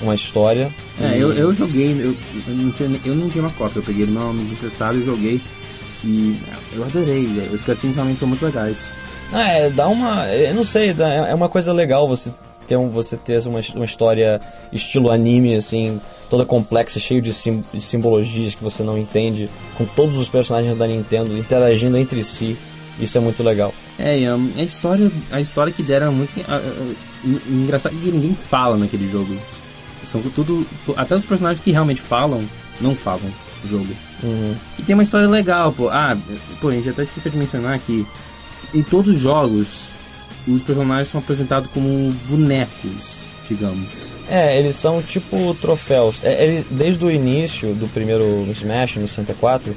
uma 0.02 0.14
história. 0.14 0.72
É, 1.00 1.16
E- 1.16 1.20
eu, 1.20 1.32
eu 1.32 1.54
joguei, 1.54 1.92
eu, 1.92 2.14
eu, 2.48 2.54
não 2.54 2.70
tinha, 2.72 3.00
eu 3.04 3.14
não 3.14 3.30
tinha 3.30 3.42
uma 3.44 3.52
cópia, 3.52 3.78
eu 3.78 3.82
peguei 3.82 4.06
do 4.06 4.12
meu 4.12 4.30
amigo 4.30 4.52
emprestado 4.52 4.98
e 4.98 5.04
joguei. 5.04 5.40
E 6.04 6.36
eu 6.74 6.82
adorei, 6.84 7.24
os 7.52 7.62
cutscenes 7.62 7.94
realmente 7.94 8.18
são 8.18 8.28
muito 8.28 8.44
legais. 8.44 8.96
Ah, 9.32 9.48
é, 9.48 9.70
dá 9.70 9.86
uma. 9.88 10.26
Eu 10.28 10.54
não 10.54 10.64
sei, 10.64 10.92
dá- 10.92 11.08
é 11.08 11.34
uma 11.34 11.48
coisa 11.48 11.72
legal 11.72 12.06
você 12.08 12.32
ter, 12.66 12.76
um, 12.76 12.88
você 12.90 13.16
ter 13.16 13.40
uma, 13.46 13.60
uma 13.74 13.84
história 13.84 14.40
estilo 14.72 15.10
anime, 15.10 15.54
assim, 15.54 16.00
toda 16.28 16.44
complexa, 16.44 16.98
cheio 16.98 17.22
de, 17.22 17.32
sim, 17.32 17.64
de 17.72 17.80
simbologias 17.80 18.54
que 18.54 18.62
você 18.62 18.82
não 18.82 18.98
entende, 18.98 19.48
com 19.78 19.84
todos 19.84 20.16
os 20.16 20.28
personagens 20.28 20.74
da 20.74 20.86
Nintendo 20.86 21.36
interagindo 21.38 21.96
entre 21.96 22.22
si. 22.24 22.56
Isso 23.00 23.16
é 23.16 23.20
muito 23.20 23.42
legal. 23.42 23.72
É, 23.98 24.26
a 24.26 24.62
história, 24.62 25.10
a 25.30 25.40
história 25.40 25.72
que 25.72 25.82
deram 25.82 26.08
é 26.08 26.10
muito 26.10 26.32
ah, 26.48 26.60
ah, 26.62 26.92
en- 27.24 27.40
engraçado 27.62 27.94
que 27.96 28.10
ninguém 28.10 28.36
fala 28.50 28.76
naquele 28.76 29.10
jogo. 29.10 29.34
São 30.10 30.20
tudo, 30.22 30.66
até 30.96 31.14
os 31.14 31.24
personagens 31.24 31.60
que 31.62 31.70
realmente 31.70 32.00
falam, 32.00 32.42
não 32.80 32.94
falam 32.94 33.30
no 33.64 33.70
jogo. 33.70 33.88
Uhum. 34.22 34.54
E 34.78 34.82
tem 34.82 34.94
uma 34.94 35.02
história 35.02 35.28
legal, 35.28 35.72
pô. 35.72 35.88
Ah, 35.88 36.16
pô, 36.60 36.68
a 36.68 36.72
gente 36.72 36.88
até 36.88 37.02
esqueceu 37.04 37.30
de 37.32 37.38
mencionar 37.38 37.78
que 37.78 38.06
em 38.74 38.82
todos 38.82 39.14
os 39.14 39.20
jogos 39.20 39.68
os 40.46 40.62
personagens 40.62 41.10
são 41.10 41.20
apresentados 41.20 41.70
como 41.72 42.10
bonecos, 42.28 43.16
digamos. 43.48 43.88
É, 44.28 44.58
eles 44.58 44.76
são 44.76 45.00
tipo 45.02 45.54
troféus. 45.60 46.16
É, 46.22 46.44
ele- 46.44 46.66
desde 46.70 47.04
o 47.04 47.10
início 47.10 47.74
do 47.74 47.86
primeiro 47.88 48.46
Smash, 48.52 48.96
no 48.96 49.06
64, 49.06 49.76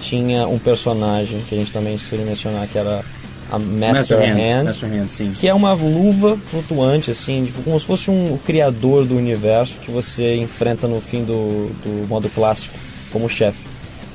tinha 0.00 0.46
um 0.46 0.58
personagem 0.58 1.40
que 1.48 1.54
a 1.54 1.58
gente 1.58 1.72
também 1.72 1.94
esqueceu 1.94 2.18
de 2.18 2.24
mencionar, 2.24 2.66
que 2.68 2.76
era 2.78 3.04
a 3.50 3.58
Master, 3.58 4.18
Hand. 4.18 4.64
Master 4.64 4.90
Hand, 4.92 5.34
que 5.34 5.46
é 5.48 5.54
uma 5.54 5.72
luva 5.72 6.36
flutuante, 6.50 7.10
assim, 7.10 7.44
tipo, 7.46 7.62
como 7.62 7.78
se 7.78 7.86
fosse 7.86 8.10
um 8.10 8.34
o 8.34 8.38
criador 8.44 9.04
do 9.04 9.16
universo 9.16 9.78
que 9.80 9.90
você 9.90 10.36
enfrenta 10.36 10.88
no 10.88 11.00
fim 11.00 11.22
do, 11.24 11.70
do 11.84 12.08
modo 12.08 12.28
clássico 12.28 12.74
como 13.12 13.28
chefe. 13.28 13.58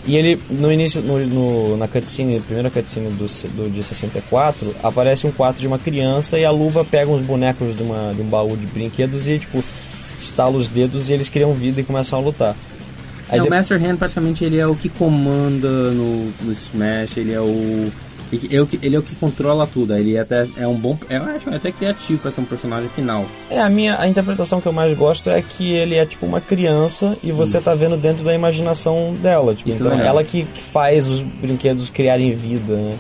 E 0.06 0.16
ele, 0.18 0.42
no 0.50 0.72
início, 0.72 1.00
no, 1.02 1.20
no- 1.28 1.78
na 1.78 1.88
cutscene, 1.88 2.40
primeira 2.40 2.70
cutscene 2.72 3.10
do, 3.12 3.26
do 3.56 3.70
de 3.70 3.84
64, 3.84 4.76
aparece 4.84 5.28
um 5.28 5.32
quadro 5.32 5.62
de 5.62 5.68
uma 5.68 5.78
criança 5.78 6.40
e 6.40 6.44
a 6.44 6.50
luva 6.50 6.84
pega 6.84 7.10
uns 7.12 7.22
bonecos 7.22 7.76
de, 7.78 7.84
uma, 7.84 8.12
de 8.14 8.22
um 8.22 8.26
baú 8.26 8.58
de 8.58 8.66
brinquedos 8.66 9.28
e, 9.28 9.38
tipo, 9.38 9.64
estala 10.20 10.58
os 10.58 10.68
dedos 10.70 11.10
e 11.10 11.14
eles 11.14 11.30
criam 11.30 11.54
vida 11.54 11.82
e 11.82 11.84
começam 11.84 12.18
a 12.18 12.22
lutar. 12.22 12.56
Aí 13.30 13.38
É, 13.38 13.42
o 13.42 13.44
de- 13.46 13.50
Master 13.52 13.82
Hand 13.82 13.98
praticamente 13.98 14.44
ele 14.44 14.58
é 14.60 14.66
o 14.68 14.76
que 14.76 14.90
comanda 14.90 15.70
no, 15.92 16.32
no 16.42 16.52
Smash, 16.52 17.18
ele 17.18 17.32
é 17.34 17.40
o. 17.40 17.92
Ele 18.32 18.56
é 18.56 18.62
o, 18.62 18.68
que, 18.68 18.80
é 19.12 19.16
controla 19.20 19.68
tudo, 19.68 19.96
ele 19.96 20.18
até 20.18 20.48
é 20.58 20.68
um 20.68 20.76
bom. 20.76 20.98
Eu 21.10 21.24
acho 21.24 21.50
até 21.50 21.72
criativo 21.72 22.20
pra 22.20 22.32
ser 22.32 22.42
um 22.42 22.46
personagem 22.46 22.90
final. 22.90 23.26
É, 23.50 23.60
a 23.62 23.70
minha 23.70 24.00
a 24.00 24.08
interpretação 24.08 24.62
que 24.62 24.68
eu 24.68 24.74
mais 24.74 24.94
gosto 24.98 25.30
é 25.30 25.42
que 25.42 25.72
ele 25.72 25.96
é 25.96 26.06
tipo 26.06 26.26
uma 26.26 26.42
criança 26.42 27.18
e 27.24 27.32
você 27.32 27.60
tá 27.60 27.74
vendo 27.74 27.98
dentro 27.98 28.24
da 28.24 28.34
imaginação 28.34 29.14
dela. 29.22 29.56
Tipo, 29.56 29.72
Hum. 29.72 29.74
Isso 29.74 29.84
é 29.84 29.86
então 29.86 29.98
legal. 29.98 30.14
ela 30.16 30.24
que, 30.24 30.44
que 30.44 30.62
faz 30.62 31.08
os 31.08 31.22
brinquedos 31.22 31.90
criarem 31.90 32.32
vida, 32.32 32.76
né? 32.76 32.96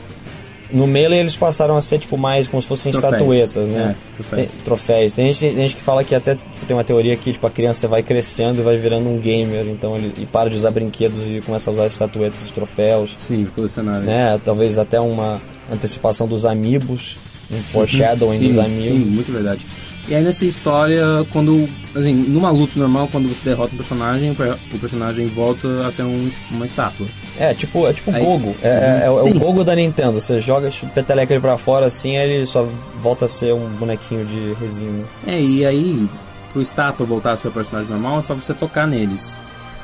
No 0.73 0.87
Melee 0.87 1.19
eles 1.19 1.35
passaram 1.35 1.75
a 1.77 1.81
ser 1.81 1.99
tipo 1.99 2.17
mais 2.17 2.47
como 2.47 2.61
se 2.61 2.67
fossem 2.67 2.91
Troféus. 2.91 3.13
estatuetas, 3.13 3.67
né? 3.67 3.95
É, 3.95 4.13
troféus. 4.15 4.35
Tem, 4.49 4.63
troféus. 4.63 5.13
Tem 5.13 5.33
gente, 5.33 5.55
gente 5.55 5.75
que 5.75 5.81
fala 5.81 6.03
que 6.03 6.15
até 6.15 6.37
tem 6.67 6.75
uma 6.77 6.83
teoria 6.83 7.15
que 7.17 7.31
tipo, 7.33 7.45
a 7.45 7.49
criança 7.49 7.87
vai 7.87 8.01
crescendo 8.01 8.59
e 8.59 8.63
vai 8.63 8.77
virando 8.77 9.09
um 9.09 9.17
gamer, 9.19 9.65
então 9.67 9.95
ele 9.97 10.13
e 10.17 10.25
para 10.25 10.49
de 10.49 10.55
usar 10.55 10.71
brinquedos 10.71 11.27
e 11.27 11.41
começa 11.41 11.69
a 11.69 11.73
usar 11.73 11.87
estatuetas 11.87 12.47
e 12.47 12.53
troféus 12.53 13.15
Sim, 13.17 13.47
colecionável. 13.55 14.01
né? 14.03 14.39
Talvez 14.43 14.77
até 14.77 14.99
uma 14.99 15.41
antecipação 15.71 16.27
dos 16.27 16.45
amigos, 16.45 17.17
um 17.51 17.57
foreshadowing 17.63 18.37
sim, 18.37 18.45
dos 18.47 18.55
sim, 18.55 18.61
amigos. 18.61 19.07
muito 19.07 19.31
verdade. 19.31 19.65
E 20.07 20.15
aí 20.15 20.23
nessa 20.23 20.45
história, 20.45 21.03
quando. 21.31 21.69
Assim, 21.95 22.13
numa 22.13 22.49
luta 22.49 22.71
normal, 22.79 23.07
quando 23.11 23.27
você 23.29 23.49
derrota 23.49 23.73
um 23.73 23.77
personagem, 23.77 24.31
o 24.31 24.35
per- 24.35 24.57
o 24.73 24.79
personagem 24.79 25.27
volta 25.27 25.85
a 25.87 25.91
ser 25.91 26.03
um- 26.03 26.29
uma 26.49 26.65
estátua. 26.65 27.05
É, 27.39 27.53
tipo, 27.53 27.87
é 27.87 27.93
tipo 27.93 28.11
Aí- 28.11 28.23
Gogo. 28.23 28.55
É, 28.61 28.67
é- 28.67 29.05
é 29.05 29.09
o- 29.09 29.27
é 29.27 29.31
Gogo 29.33 29.63
da 29.63 29.75
Nintendo. 29.75 30.19
Você 30.19 30.39
joga, 30.39 30.69
peteleca 30.93 31.33
ele 31.33 31.41
pra 31.41 31.57
fora 31.57 31.85
assim, 31.85 32.17
aí 32.17 32.29
ele 32.29 32.45
só 32.45 32.67
volta 33.01 33.25
a 33.25 33.27
ser 33.29 33.53
um 33.53 33.67
bonequinho 33.69 34.25
de 34.25 34.53
resina. 34.59 35.03
É, 35.25 35.41
e 35.41 35.65
aí, 35.65 36.07
pro 36.53 36.61
estátua 36.61 37.05
voltar 37.05 37.31
a 37.33 37.37
ser 37.37 37.47
o 37.47 37.51
personagem 37.51 37.89
normal, 37.89 38.19
é 38.19 38.21
só 38.21 38.35
você 38.35 38.53
tocar 38.53 38.85
neles. 38.87 39.37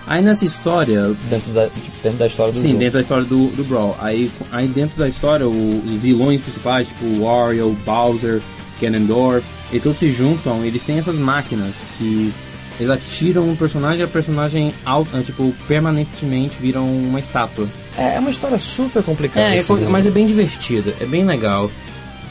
Aí 0.06 0.22
nessa 0.22 0.46
história, 0.46 1.12
Dentro 1.30 1.51
da, 1.51 1.66
tipo, 1.68 1.92
dentro 2.01 2.18
da 2.20 2.27
história 2.27 2.54
do 2.54 2.62
Sim, 2.62 2.75
dentro 2.77 2.94
da 2.94 3.01
história 3.01 3.24
do, 3.25 3.48
do 3.48 3.63
Brawl. 3.66 3.96
Aí, 4.00 4.32
aí 4.54 4.66
dentro 4.68 4.98
da 4.98 5.08
história, 5.10 5.46
o- 5.48 5.82
os 5.86 6.01
vilões 6.01 6.39
principais, 6.42 6.88
tipo 6.88 7.04
o 7.06 7.24
Wario, 7.25 7.77
Bowser, 7.86 8.42
Ganondorf, 8.82 9.46
e 9.72 9.80
todos 9.82 10.00
se 10.00 10.12
juntam, 10.13 10.63
eles 10.63 10.84
têm 10.84 10.98
essas 11.00 11.16
máquinas 11.16 11.75
que 11.98 12.34
eles 12.79 12.91
atiram 12.91 13.50
um 13.50 13.55
personagem 13.55 14.01
e 14.01 14.03
a 14.03 14.07
personagem 14.07 14.74
ah, 14.86 15.01
tipo, 15.25 15.53
permanentemente 15.67 16.55
viram 16.60 16.84
uma 16.86 17.19
estátua. 17.19 17.67
É, 17.98 18.15
é 18.15 18.19
uma 18.19 18.29
história 18.29 18.57
super 18.57 19.01
complicada. 19.03 19.48
É, 19.50 19.57
é 19.57 19.60
assim, 19.60 19.86
mas 19.88 20.05
é 20.05 20.12
bem 20.12 20.27
divertida, 20.27 20.93
é 21.00 21.05
bem 21.05 21.25
legal. 21.25 21.72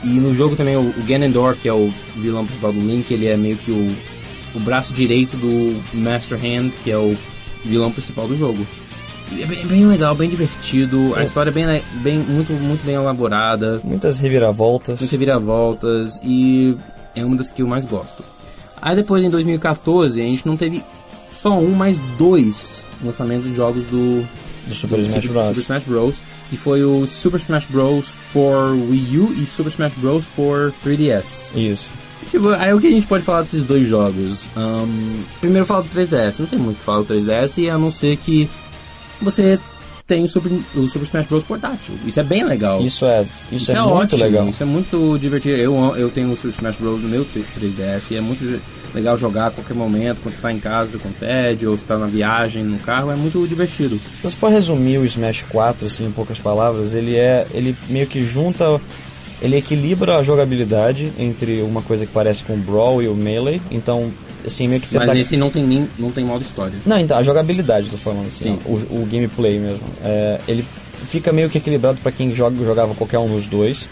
E 0.05 0.09
no 0.09 0.35
jogo 0.35 0.55
também 0.55 0.77
o, 0.77 0.81
o 0.91 1.03
Ganondorf, 1.05 1.61
que 1.61 1.69
é 1.69 1.73
o 1.73 1.93
vilão 2.17 2.45
principal 2.47 2.73
do 2.73 2.81
Link, 2.81 3.11
ele 3.13 3.27
é 3.27 3.37
meio 3.37 3.57
que 3.57 3.71
o, 3.73 3.97
o 4.55 4.61
braço 4.61 4.93
direito 4.93 5.37
do 5.37 5.83
Master 5.95 6.39
Hand, 6.39 6.71
que 6.85 6.91
é 6.91 6.99
o 6.99 7.17
vilão 7.65 7.91
principal 7.91 8.29
do 8.29 8.37
jogo. 8.37 8.65
É 9.41 9.45
bem, 9.45 9.67
bem 9.67 9.85
legal, 9.87 10.15
bem 10.15 10.29
divertido, 10.31 11.13
a 11.17 11.23
É. 11.23 11.25
história 11.25 11.51
é 11.51 11.53
bem, 11.53 11.67
bem 11.95 12.19
muito, 12.19 12.53
muito 12.53 12.85
bem 12.87 12.95
elaborada, 12.95 13.81
Muitas 13.83 14.19
reviravoltas. 14.19 15.01
muitas 15.01 15.19
viravoltas 15.19 16.21
e 16.23 16.77
é 17.15 17.25
uma 17.25 17.35
das 17.35 17.51
que 17.51 17.63
eu 17.63 17.67
mais 17.67 17.85
gosto. 17.85 18.23
Aí 18.87 18.95
depois 18.95 19.25
em 19.25 19.29
2014 19.29 20.21
a 20.21 20.25
gente 20.25 20.47
não 20.47 20.57
teve 20.57 20.81
só 21.33 21.59
um, 21.59 21.75
mas 21.75 21.99
dois 22.17 22.85
lançamentos 23.03 23.51
de 23.51 23.57
jogos 23.57 23.85
do 23.87 24.25
Do 24.65 24.75
Super 24.77 25.01
Smash 25.01 25.25
Super, 25.25 25.33
Bros. 25.33 25.49
Super 25.49 25.61
Smash 25.61 25.85
Bros. 25.85 26.17
Que 26.49 26.57
foi 26.57 26.85
o 26.85 27.05
Super 27.09 27.41
Smash 27.41 27.67
Bros. 27.69 28.07
for 28.33 28.71
Wii 28.71 29.19
U 29.19 29.35
e 29.37 29.45
Super 29.45 29.71
Smash 29.71 29.93
Bros. 29.97 30.25
for 30.37 30.73
3DS. 30.85 31.51
Isso. 31.57 31.91
Tipo, 32.31 32.51
aí 32.51 32.73
o 32.73 32.81
que 32.81 32.87
a 32.87 32.91
gente 32.91 33.09
pode 33.09 33.25
falar 33.25 33.43
desses 33.43 33.65
dois 33.65 33.89
jogos? 33.89 34.49
Ahn, 34.55 34.87
primeiro 35.41 35.67
falar 35.67 35.81
do 35.81 35.89
3DS. 35.89 36.35
Não 36.39 36.47
tem 36.47 36.59
muito 36.61 36.79
que 36.79 36.85
falar 36.85 37.03
do 37.03 37.13
3DS, 37.13 37.69
a 37.69 37.77
não 37.77 37.91
ser 37.91 38.17
que 38.17 38.49
você 39.21 39.59
tem 40.07 40.23
o 40.23 40.29
Super, 40.29 40.53
o 40.53 40.87
Super 40.87 41.05
Smash 41.05 41.27
Bros. 41.27 41.45
portátil. 41.45 41.95
Isso 42.05 42.21
é 42.21 42.23
bem 42.23 42.45
legal. 42.45 42.81
Isso 42.81 43.05
é, 43.05 43.27
isso, 43.51 43.73
é, 43.73 43.75
muito 43.75 43.93
ótimo, 43.93 44.23
legal. 44.23 44.49
Isso 44.49 44.63
é 44.63 44.67
muito 44.67 45.19
divertido. 45.19 45.57
Eu, 45.57 45.97
eu 45.97 46.11
tenho 46.11 46.31
o 46.31 46.37
Super 46.37 46.51
Smash 46.51 46.77
Bros. 46.77 47.03
no 47.03 47.09
meu 47.09 47.25
3DS 47.25 48.13
e 48.13 48.17
é 48.17 48.21
muito 48.21 48.61
legal 48.95 49.19
jogar 49.19 49.49
a 49.49 49.51
qualquer 49.51 49.75
momento, 49.75 50.21
quando 50.23 50.35
você 50.35 50.41
tá 50.41 50.53
em 50.53 50.61
casa 50.61 50.97
com 50.97 51.11
tédio, 51.11 51.71
ou 51.71 51.77
você 51.77 51.85
tá 51.85 51.99
na 51.99 52.07
viagem 52.07 52.63
no 52.63 52.79
carro, 52.79 53.11
é 53.11 53.17
muito 53.17 53.47
divertido. 53.47 53.99
Se 54.21 54.23
você 54.23 54.37
for 54.37 54.51
resumir 54.51 54.99
o 54.99 55.05
Smash 55.05 55.45
4 55.51 55.87
assim, 55.87 56.07
em 56.07 56.13
poucas 56.13 56.39
palavras, 56.39 56.95
ele 56.95 57.17
é. 57.17 57.47
ele 57.53 57.77
meio 57.89 58.07
que 58.07 58.25
junta. 58.25 58.81
Ele 59.43 59.57
equilibra 59.57 60.17
a 60.17 60.23
jogabilidade 60.23 61.13
entre 61.19 61.61
uma 61.61 61.83
coisa 61.83 62.07
que 62.07 62.13
parece 62.13 62.43
com 62.43 62.55
o 62.55 62.57
Brawl 62.57 63.03
e 63.03 63.09
o 63.09 63.15
Melee. 63.15 63.61
Então, 63.71 64.11
assim, 64.47 64.67
meio 64.69 64.81
que 64.81 64.89
Mas 64.93 65.01
tentar. 65.03 65.15
nesse 65.15 65.37
não 65.37 65.51
tem 65.51 65.63
nem 65.65 65.89
não 65.99 66.11
tem 66.11 66.25
modo 66.25 66.43
história. 66.43 66.79
Não, 66.87 66.99
então, 66.99 67.17
a 67.19 67.23
jogabilidade, 67.23 67.89
tô 67.91 67.97
falando 67.97 68.27
assim, 68.27 68.59
ó, 68.67 68.69
o, 68.71 69.03
o 69.03 69.07
gameplay 69.11 69.59
mesmo. 69.59 69.81
É, 70.05 70.41
ele 70.47 70.65
fica 71.09 71.33
meio 71.33 71.49
que 71.51 71.59
equilibrado 71.59 71.99
pra 72.03 72.11
quem 72.13 72.35
joga, 72.35 72.65
jogava 72.65 72.95
qualquer 72.95 73.19
um 73.19 73.29
dos 73.29 73.47
dois, 73.47 73.87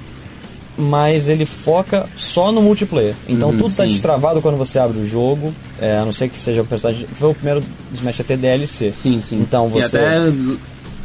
mas 0.76 1.28
ele 1.28 1.44
foca 1.44 2.08
só 2.16 2.50
no 2.50 2.60
multiplayer. 2.62 3.14
Então 3.28 3.50
Uhum, 3.50 3.58
tudo 3.58 3.74
tá 3.76 3.84
sim. 3.84 3.90
destravado 3.90 4.40
quando 4.42 4.56
você 4.56 4.78
abre 4.78 4.98
o 4.98 5.06
jogo, 5.06 5.54
é, 5.80 5.98
a 5.98 6.04
não 6.04 6.12
ser 6.12 6.28
que 6.28 6.42
seja 6.42 6.62
o 6.62 6.66
personagem. 6.66 7.06
Foi 7.06 7.30
o 7.30 7.34
primeiro 7.34 7.62
Smash 7.92 8.20
a 8.20 8.34
DLC. 8.36 8.92
Sim, 8.92 9.20
sim. 9.22 9.38
Então 9.38 9.68
E 9.68 9.70
você- 9.82 9.96
até 9.98 10.16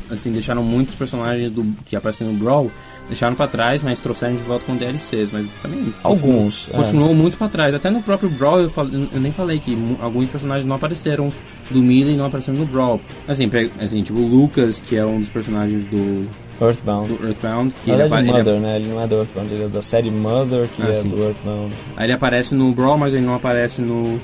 assim 0.10 0.32
deixaram 0.32 0.64
muitos 0.64 0.96
personagens 0.96 1.52
do 1.52 1.64
que 1.86 1.96
aparecem 1.96 2.26
no 2.26 2.34
Brawl 2.34 2.72
deixaram 3.10 3.36
pra 3.36 3.48
trás, 3.48 3.84
mas 3.84 4.00
trouxeram 4.00 4.36
de 4.36 4.44
volta 4.44 4.66
com 4.66 4.78
DLCs, 4.78 5.32
mas 5.32 5.46
também... 5.62 5.94
Alguns. 6.04 6.68
Continuou, 6.68 6.86
continuou 6.86 7.14
muito 7.14 7.38
pra 7.38 7.50
trás. 7.50 7.74
Até 7.74 7.90
no 7.90 8.02
próprio 8.02 8.30
Brawl, 8.30 8.62
eu, 8.62 8.72
eu 9.14 9.20
nem 9.20 9.32
falei 9.32 9.60
que 9.60 9.78
alguns 10.00 10.30
personagens 10.30 10.66
não 10.66 10.76
apareceram 10.76 11.30
do 11.70 11.82
Melee 11.82 12.14
e 12.14 12.18
não 12.18 12.28
apareceram 12.28 12.60
no 12.60 12.66
Brawl. 12.66 13.02
Assim, 13.28 13.50
assim, 13.80 14.02
tipo 14.02 14.20
o 14.20 14.28
Lucas, 14.28 14.80
que 14.80 14.96
é 14.96 15.06
um 15.06 15.20
dos 15.20 15.30
personagens 15.30 15.84
do... 15.90 16.28
Earthbound. 16.62 17.14
Do 17.14 17.26
Earthbound. 17.26 17.74
Que 17.84 17.92
ele 17.92 18.02
é 18.02 18.08
de 18.08 18.24
Mother, 18.24 18.48
ele, 18.48 18.60
né? 18.60 18.76
Ele 18.76 18.88
não 18.90 19.02
é 19.02 19.08
do 19.08 19.16
Earthbound, 19.16 19.54
ele 19.54 19.64
é 19.64 19.68
da 19.68 19.82
série 19.82 20.12
Mother, 20.12 20.68
que 20.68 20.82
ah, 20.82 20.90
é 20.90 20.94
sim. 20.94 21.10
do 21.10 21.24
Earthbound. 21.24 21.74
Aí 21.98 22.06
ele 22.06 22.14
aparece 22.14 22.54
no 22.54 22.72
Brawl, 22.72 22.98
mas 22.98 23.14
ele 23.14 23.26
não 23.26 23.36
aparece 23.36 23.82
no 23.82 24.20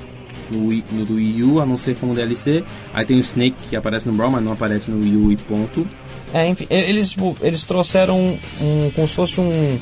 no, 0.52 0.70
no 0.92 1.06
do 1.06 1.16
Wii 1.16 1.44
U, 1.44 1.60
a 1.60 1.66
não 1.66 1.78
ser 1.78 1.96
como 1.96 2.14
DLC. 2.14 2.64
Aí 2.94 3.06
tem 3.06 3.18
o 3.18 3.20
Snake 3.20 3.56
que 3.70 3.76
aparece 3.76 4.08
no 4.08 4.14
Brawl, 4.14 4.32
mas 4.32 4.44
não 4.44 4.52
aparece 4.52 4.92
no 4.92 5.02
Wii 5.02 5.16
U 5.16 5.32
e 5.32 5.38
ponto. 5.38 5.88
É, 6.36 6.46
enfim, 6.50 6.68
eles, 6.70 7.12
tipo, 7.12 7.34
eles 7.42 7.64
trouxeram 7.64 8.38
um, 8.60 8.92
como 8.94 9.08
se 9.08 9.14
fosse 9.14 9.40
um, 9.40 9.80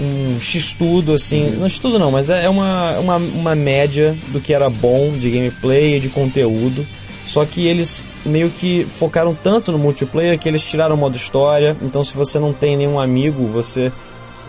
um 0.00 0.40
X-tudo, 0.40 1.12
assim. 1.12 1.44
Uhum. 1.44 1.56
Não 1.60 1.68
X-tudo 1.68 1.98
não, 1.98 2.10
mas 2.10 2.30
é, 2.30 2.46
é 2.46 2.48
uma, 2.48 2.98
uma, 2.98 3.16
uma 3.16 3.54
média 3.54 4.16
do 4.28 4.40
que 4.40 4.54
era 4.54 4.70
bom 4.70 5.12
de 5.12 5.28
gameplay 5.28 5.98
e 5.98 6.00
de 6.00 6.08
conteúdo. 6.08 6.86
Só 7.26 7.44
que 7.44 7.66
eles 7.66 8.02
meio 8.24 8.48
que 8.48 8.86
focaram 8.96 9.34
tanto 9.34 9.72
no 9.72 9.78
multiplayer 9.78 10.38
que 10.38 10.48
eles 10.48 10.62
tiraram 10.62 10.94
o 10.94 10.98
modo 10.98 11.18
história. 11.18 11.76
Então 11.82 12.02
se 12.02 12.14
você 12.14 12.38
não 12.38 12.54
tem 12.54 12.78
nenhum 12.78 12.98
amigo, 12.98 13.46
você 13.46 13.92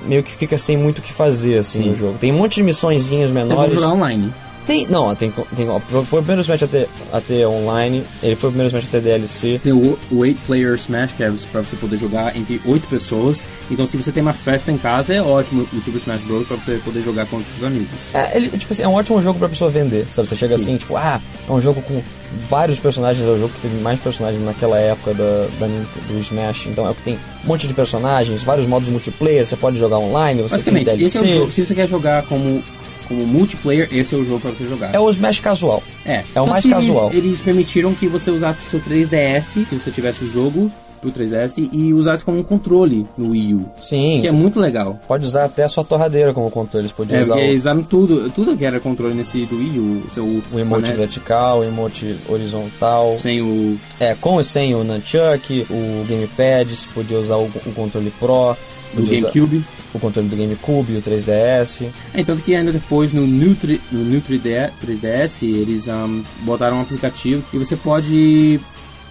meio 0.05 0.23
que 0.23 0.31
fica 0.31 0.57
sem 0.57 0.77
muito 0.77 0.99
o 0.99 1.01
que 1.01 1.11
fazer 1.11 1.57
assim 1.57 1.79
Sim. 1.79 1.89
no 1.89 1.95
jogo. 1.95 2.17
Tem 2.17 2.31
um 2.31 2.37
monte 2.37 2.55
de 2.55 2.63
missõezinhas 2.63 3.29
menores. 3.29 3.73
É 3.73 3.81
jogar 3.81 3.93
online. 3.93 4.33
Tem, 4.65 4.87
não, 4.87 5.13
tem, 5.15 5.31
tem, 5.55 5.67
foi 5.89 6.19
o 6.19 6.23
primeiro 6.23 6.41
Smash 6.41 6.63
a 6.63 6.67
ter, 6.67 6.89
a 7.13 7.21
ter 7.21 7.45
online, 7.45 8.03
ele 8.23 8.35
foi 8.35 8.49
o 8.49 8.51
primeiro 8.51 8.69
Smash 8.69 8.87
a 8.87 8.91
ter 8.91 9.01
DLC. 9.01 9.59
Tem 9.63 9.71
o, 9.73 9.97
o 10.11 10.15
8-player 10.15 10.75
Smash, 10.75 11.11
que 11.13 11.23
é 11.23 11.31
pra 11.51 11.61
você 11.61 11.75
poder 11.75 11.97
jogar 11.97 12.35
entre 12.35 12.59
8 12.65 12.87
pessoas. 12.87 13.37
Então 13.69 13.87
se 13.87 13.97
você 13.97 14.11
tem 14.11 14.21
uma 14.21 14.33
festa 14.33 14.71
em 14.71 14.77
casa, 14.77 15.13
é 15.13 15.21
ótimo 15.21 15.67
o 15.73 15.81
Super 15.81 15.97
Smash 15.97 16.21
Bros. 16.21 16.47
pra 16.47 16.57
você 16.57 16.79
poder 16.83 17.01
jogar 17.01 17.25
com 17.25 17.37
outros 17.37 17.63
amigos. 17.63 17.89
É, 18.13 18.37
ele, 18.37 18.49
tipo 18.49 18.71
assim, 18.71 18.83
é 18.83 18.87
um 18.87 18.93
ótimo 18.93 19.21
jogo 19.21 19.39
pra 19.39 19.49
pessoa 19.49 19.69
vender, 19.69 20.07
sabe? 20.11 20.27
Você 20.27 20.35
chega 20.35 20.57
Sim. 20.57 20.63
assim, 20.63 20.77
tipo, 20.77 20.95
ah, 20.95 21.21
é 21.47 21.51
um 21.51 21.59
jogo 21.59 21.81
com 21.81 22.01
vários 22.47 22.79
personagens, 22.79 23.25
é 23.25 23.31
o 23.31 23.39
jogo 23.39 23.53
que 23.53 23.61
teve 23.61 23.81
mais 23.81 23.99
personagens 23.99 24.43
naquela 24.43 24.77
época 24.77 25.13
da, 25.13 25.47
da 25.59 25.67
do 25.67 26.19
Smash, 26.19 26.67
então 26.67 26.85
é 26.87 26.91
o 26.91 26.95
que 26.95 27.01
tem 27.01 27.15
um 27.15 27.47
monte 27.47 27.67
de 27.67 27.73
personagens, 27.73 28.43
vários 28.43 28.67
modos 28.67 28.89
multiplayer, 28.89 29.45
você 29.45 29.55
pode 29.55 29.77
jogar 29.77 29.97
online, 29.97 30.41
você 30.43 30.61
tem 30.61 30.83
DLC. 30.83 31.03
Esse 31.05 31.17
é 31.17 31.21
o 31.21 31.27
jogo, 31.39 31.51
se 31.51 31.65
você 31.65 31.75
quer 31.75 31.87
jogar 31.87 32.23
como 32.23 32.63
como 33.05 33.25
multiplayer, 33.25 33.87
esse 33.91 34.13
é 34.13 34.17
o 34.17 34.25
jogo 34.25 34.41
para 34.41 34.51
você 34.51 34.65
jogar. 34.65 34.93
É 34.93 34.99
o 34.99 35.09
Smash 35.09 35.39
casual. 35.39 35.83
É. 36.05 36.23
É 36.33 36.41
o 36.41 36.47
mais 36.47 36.65
casual. 36.65 37.11
Eles 37.13 37.39
permitiram 37.41 37.93
que 37.93 38.07
você 38.07 38.31
usasse 38.31 38.59
o 38.67 38.69
seu 38.69 38.79
3DS, 38.79 39.65
se 39.65 39.75
você 39.75 39.91
tivesse 39.91 40.23
o 40.23 40.31
jogo 40.31 40.71
pro 41.05 41.11
3DS 41.11 41.69
e 41.71 41.93
usasse 41.93 42.23
como 42.23 42.39
um 42.39 42.43
controle 42.43 43.05
no 43.17 43.31
Wii 43.31 43.53
U. 43.53 43.65
Sim. 43.75 44.19
Que 44.21 44.27
é 44.27 44.31
muito 44.31 44.59
legal. 44.59 44.99
Pode 45.07 45.25
usar 45.25 45.45
até 45.45 45.63
a 45.63 45.69
sua 45.69 45.83
torradeira 45.83 46.33
como 46.33 46.49
controle. 46.49 46.85
Eles 46.85 46.95
podiam 46.95 47.19
é, 47.19 47.21
usar. 47.21 47.35
O... 47.35 47.53
usaram 47.53 47.83
tudo, 47.83 48.29
tudo 48.31 48.57
que 48.57 48.65
era 48.65 48.79
controle 48.79 49.13
nesse 49.13 49.45
do 49.45 49.57
Wii 49.57 49.79
U. 49.79 50.03
Seu, 50.13 50.25
o 50.25 50.59
emote 50.59 50.89
né? 50.89 50.95
vertical, 50.95 51.59
o 51.59 51.63
emote 51.63 52.17
horizontal. 52.27 53.17
Sem 53.21 53.41
o. 53.41 53.77
É, 53.99 54.15
com 54.15 54.39
e 54.39 54.43
sem 54.43 54.73
o 54.73 54.83
Nunchuck, 54.83 55.67
o 55.69 56.05
Gamepad, 56.07 56.75
você 56.75 56.87
podia 56.93 57.19
usar 57.19 57.37
o, 57.37 57.45
o 57.45 57.73
controle 57.73 58.11
Pro. 58.19 58.55
Do 58.93 59.03
GameCube. 59.03 59.63
O 59.95 59.99
controle 59.99 60.27
do 60.27 60.35
GameCube, 60.35 60.97
o 60.97 61.01
3DS. 61.01 61.87
É, 62.13 62.23
tanto 62.23 62.41
que 62.41 62.53
ainda 62.53 62.71
depois 62.71 63.13
no 63.13 63.25
New, 63.25 63.55
no 63.91 64.03
New 64.03 64.21
3DS 64.21 65.41
eles 65.43 65.87
um, 65.87 66.21
botaram 66.41 66.77
um 66.77 66.81
aplicativo 66.81 67.41
e 67.53 67.57
você 67.57 67.77
pode 67.77 68.59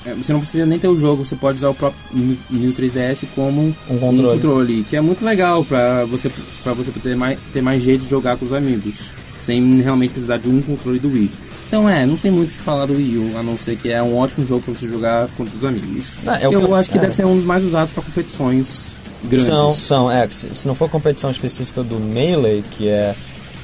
é, 0.04 0.12
você 0.12 0.32
não 0.34 0.40
precisa 0.40 0.66
nem 0.66 0.78
ter 0.78 0.88
o 0.88 0.96
jogo, 0.96 1.24
você 1.24 1.34
pode 1.34 1.56
usar 1.56 1.70
o 1.70 1.74
próprio 1.74 2.02
New 2.50 2.72
3DS 2.74 3.26
como 3.34 3.62
um 3.62 3.98
controle, 3.98 4.20
um 4.20 4.32
controle 4.32 4.84
que 4.84 4.96
é 4.96 5.00
muito 5.00 5.24
legal 5.24 5.64
para 5.64 6.04
você 6.04 6.30
para 6.62 6.74
você 6.74 6.90
ter 6.90 7.16
mais 7.16 7.38
ter 7.52 7.62
mais 7.62 7.82
jeito 7.82 8.04
de 8.04 8.10
jogar 8.10 8.36
com 8.36 8.44
os 8.44 8.52
amigos, 8.52 8.96
sem 9.42 9.80
realmente 9.80 10.10
precisar 10.10 10.36
de 10.36 10.50
um 10.50 10.60
controle 10.60 10.98
do 10.98 11.08
Wii. 11.08 11.30
Então 11.66 11.88
é, 11.88 12.04
não 12.04 12.18
tem 12.18 12.30
muito 12.30 12.50
o 12.50 12.52
que 12.52 12.58
falar 12.58 12.84
do 12.84 12.94
Wii 12.94 13.16
U, 13.16 13.38
a 13.38 13.42
não 13.42 13.56
ser 13.56 13.76
que 13.76 13.90
é 13.90 14.02
um 14.02 14.14
ótimo 14.16 14.46
jogo 14.46 14.62
para 14.62 14.74
você 14.74 14.86
jogar 14.86 15.28
com 15.36 15.42
os 15.42 15.64
amigos. 15.64 16.12
Não, 16.22 16.34
é 16.34 16.44
eu 16.44 16.74
acho 16.74 16.90
que 16.90 16.98
é. 16.98 17.00
deve 17.00 17.14
ser 17.14 17.24
um 17.24 17.36
dos 17.36 17.46
mais 17.46 17.64
usados 17.64 17.92
para 17.94 18.02
competições 18.02 18.93
grandes. 19.26 19.46
São, 19.46 19.72
são, 19.72 20.10
é, 20.10 20.28
se, 20.28 20.54
se 20.54 20.66
não 20.66 20.74
for 20.74 20.88
competição 20.88 21.30
específica 21.30 21.82
do 21.82 21.98
Melee, 21.98 22.62
que 22.62 22.88
é 22.88 23.14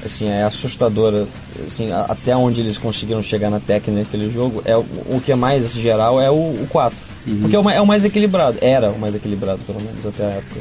assim, 0.04 0.28
é 0.28 0.42
assustadora, 0.42 1.26
assim, 1.66 1.90
a, 1.90 2.02
até 2.02 2.34
onde 2.36 2.60
eles 2.60 2.78
conseguiram 2.78 3.22
chegar 3.22 3.50
na 3.50 3.60
técnica 3.60 4.04
daquele 4.04 4.30
jogo, 4.30 4.62
é 4.64 4.76
o, 4.76 4.80
o 4.80 5.22
que 5.24 5.32
é 5.32 5.34
mais 5.34 5.72
geral 5.74 6.20
é 6.20 6.30
o, 6.30 6.34
o 6.34 6.66
4. 6.68 6.98
Uhum. 7.26 7.40
Porque 7.40 7.56
é 7.56 7.58
o, 7.58 7.70
é 7.70 7.80
o, 7.80 7.86
mais 7.86 8.04
equilibrado, 8.04 8.58
era 8.60 8.90
o 8.90 8.98
mais 8.98 9.14
equilibrado, 9.14 9.60
pelo 9.64 9.80
menos, 9.80 10.04
até 10.06 10.24
a 10.24 10.30
época. 10.30 10.60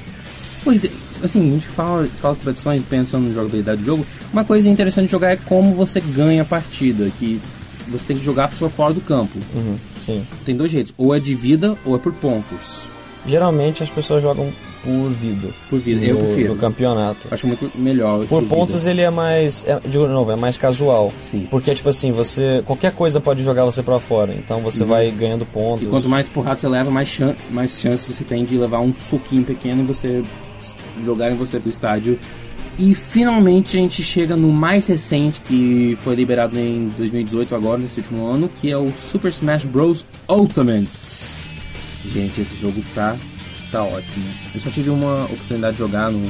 assim, 1.24 1.50
a 1.50 1.54
gente 1.54 1.68
fala, 1.68 2.06
fala 2.22 2.36
de 2.36 2.42
competições 2.42 2.82
pensando 2.90 3.28
na 3.28 3.34
jogabilidade 3.34 3.82
do 3.82 3.86
jogo, 3.86 4.06
uma 4.32 4.44
coisa 4.44 4.70
interessante 4.70 5.06
de 5.06 5.12
jogar 5.12 5.32
é 5.32 5.38
como 5.38 5.74
você 5.74 6.00
ganha 6.00 6.42
a 6.42 6.46
partida, 6.46 7.10
que 7.18 7.42
você 7.88 8.04
tem 8.06 8.18
que 8.18 8.24
jogar 8.24 8.46
a 8.46 8.48
pessoa 8.50 8.70
fora 8.70 8.94
do 8.94 9.02
campo. 9.02 9.40
Uhum, 9.56 9.78
sim. 10.00 10.26
Tem 10.46 10.56
dois 10.56 10.72
jeitos, 10.72 10.94
ou 10.98 11.16
é 11.16 11.20
de 11.20 11.34
vida 11.34 11.78
ou 11.86 11.96
é 11.96 12.00
por 12.00 12.14
pontos. 12.14 12.82
Geralmente 13.26 13.84
as 13.84 13.90
pessoas 13.90 14.22
jogam 14.22 14.54
por 14.84 15.10
vida. 15.10 15.50
Por 15.70 15.80
vida, 15.80 16.02
no, 16.02 16.08
eu 16.08 16.18
prefiro. 16.18 16.54
No 16.54 16.60
campeonato. 16.60 17.28
Acho 17.32 17.48
muito 17.48 17.72
melhor. 17.76 18.26
Por, 18.26 18.44
por 18.44 18.44
pontos 18.44 18.82
vida. 18.82 18.92
ele 18.92 19.02
é 19.02 19.10
mais. 19.10 19.66
É, 19.68 19.80
de 19.80 19.98
novo, 19.98 20.32
é 20.32 20.36
mais 20.36 20.58
casual. 20.58 21.12
Sim. 21.22 21.48
Porque, 21.50 21.74
tipo 21.74 21.90
assim, 21.90 22.12
você. 22.12 22.64
Qualquer 22.66 22.92
coisa 22.92 23.20
pode 23.20 23.44
jogar 23.44 23.66
você 23.66 23.84
pra 23.84 24.00
fora. 24.00 24.34
Então 24.34 24.62
você 24.62 24.84
uhum. 24.84 24.90
vai 24.90 25.12
ganhando 25.12 25.46
pontos. 25.46 25.86
E 25.86 25.90
quanto 25.90 26.10
mais 26.10 26.28
porrada 26.28 26.60
você 26.60 26.68
leva, 26.68 26.90
mais, 26.92 27.08
chan 27.08 27.36
mais 27.50 27.80
chance 27.80 28.12
você 28.12 28.24
tem 28.24 28.44
de 28.44 28.58
levar 28.58 28.80
um 28.80 28.94
soquinho 28.94 29.44
pequeno 29.44 29.84
e 29.84 29.86
você 29.86 30.24
jogar 31.04 31.32
em 31.32 31.36
você 31.36 31.60
pro 31.60 31.70
estádio. 31.70 32.20
E 32.78 32.96
finalmente 32.96 33.78
a 33.78 33.82
gente 33.82 34.02
chega 34.02 34.38
no 34.38 34.54
mais 34.54 34.88
recente 34.88 35.42
que 35.42 35.98
foi 36.02 36.16
liberado 36.16 36.58
em 36.58 36.88
2018 36.98 37.54
agora, 37.54 37.78
nesse 37.78 38.00
último 38.00 38.26
ano, 38.26 38.50
que 38.50 38.72
é 38.72 38.78
o 38.78 38.90
Super 38.94 39.30
Smash 39.32 39.66
Bros. 39.66 40.06
Ultimate. 40.30 40.88
Gente, 42.14 42.40
esse 42.40 42.56
jogo 42.56 42.82
tá, 42.96 43.18
tá 43.72 43.84
ótimo. 43.84 44.26
Eu 44.54 44.62
só 44.62 44.70
tive 44.70 44.90
uma 44.90 45.26
oportunidade 45.26 45.74
de 45.74 45.80
jogar 45.80 46.12
no, 46.12 46.22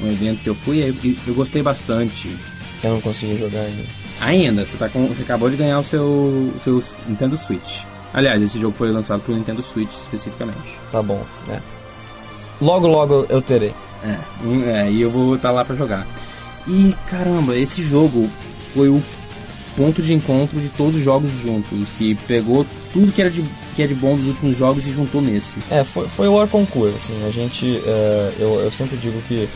no 0.00 0.08
evento 0.08 0.42
que 0.42 0.48
eu 0.48 0.54
fui 0.54 0.78
e 0.78 1.18
eu, 1.26 1.34
gostei 1.34 1.62
bastante. 1.62 2.36
Eu 2.82 2.90
não 2.90 3.00
consegui 3.00 3.38
jogar 3.38 3.60
ainda. 3.60 3.82
Ainda, 4.20 4.64
você, 4.64 4.76
tá 4.76 4.88
com, 4.88 5.06
você 5.06 5.22
acabou 5.22 5.50
de 5.50 5.56
ganhar 5.56 5.78
o 5.78 5.84
seu, 5.84 6.52
seu 6.62 6.82
Nintendo 7.06 7.36
Switch. 7.36 7.82
Aliás, 8.14 8.42
esse 8.42 8.60
jogo 8.60 8.76
foi 8.76 8.90
lançado 8.90 9.22
pro 9.22 9.34
Nintendo 9.34 9.62
Switch 9.62 9.92
especificamente. 9.92 10.78
Tá 10.90 11.02
bom, 11.02 11.24
é. 11.48 11.60
Logo, 12.60 12.86
logo 12.86 13.26
eu 13.28 13.40
terei. 13.40 13.74
É, 14.04 14.18
é 14.70 14.90
e 14.90 15.00
eu 15.00 15.10
vou 15.10 15.36
estar 15.36 15.48
tá 15.48 15.54
lá 15.54 15.64
para 15.64 15.76
jogar. 15.76 16.06
E 16.66 16.94
caramba, 17.08 17.56
esse 17.56 17.82
jogo 17.82 18.28
foi 18.74 18.88
o 18.88 19.02
ponto 19.76 20.02
de 20.02 20.12
encontro 20.12 20.60
de 20.60 20.68
todos 20.70 20.96
os 20.96 21.02
jogos 21.02 21.30
juntos, 21.42 21.88
que 21.98 22.14
pegou 22.26 22.66
tudo 22.92 23.12
que 23.12 23.20
era 23.20 23.30
de 23.30 23.42
que 23.74 23.82
é 23.82 23.86
de 23.86 23.94
bom 23.94 24.16
dos 24.16 24.26
últimos 24.26 24.56
jogos 24.56 24.86
e 24.86 24.92
juntou 24.92 25.20
nesse. 25.20 25.56
É, 25.70 25.84
foi, 25.84 26.08
foi 26.08 26.28
o 26.28 26.34
War 26.34 26.46
Concurso, 26.48 26.96
assim, 26.96 27.26
a 27.26 27.30
gente, 27.30 27.82
é, 27.86 28.32
eu, 28.38 28.60
eu 28.60 28.70
sempre 28.70 28.96
digo 28.96 29.20
que 29.22 29.48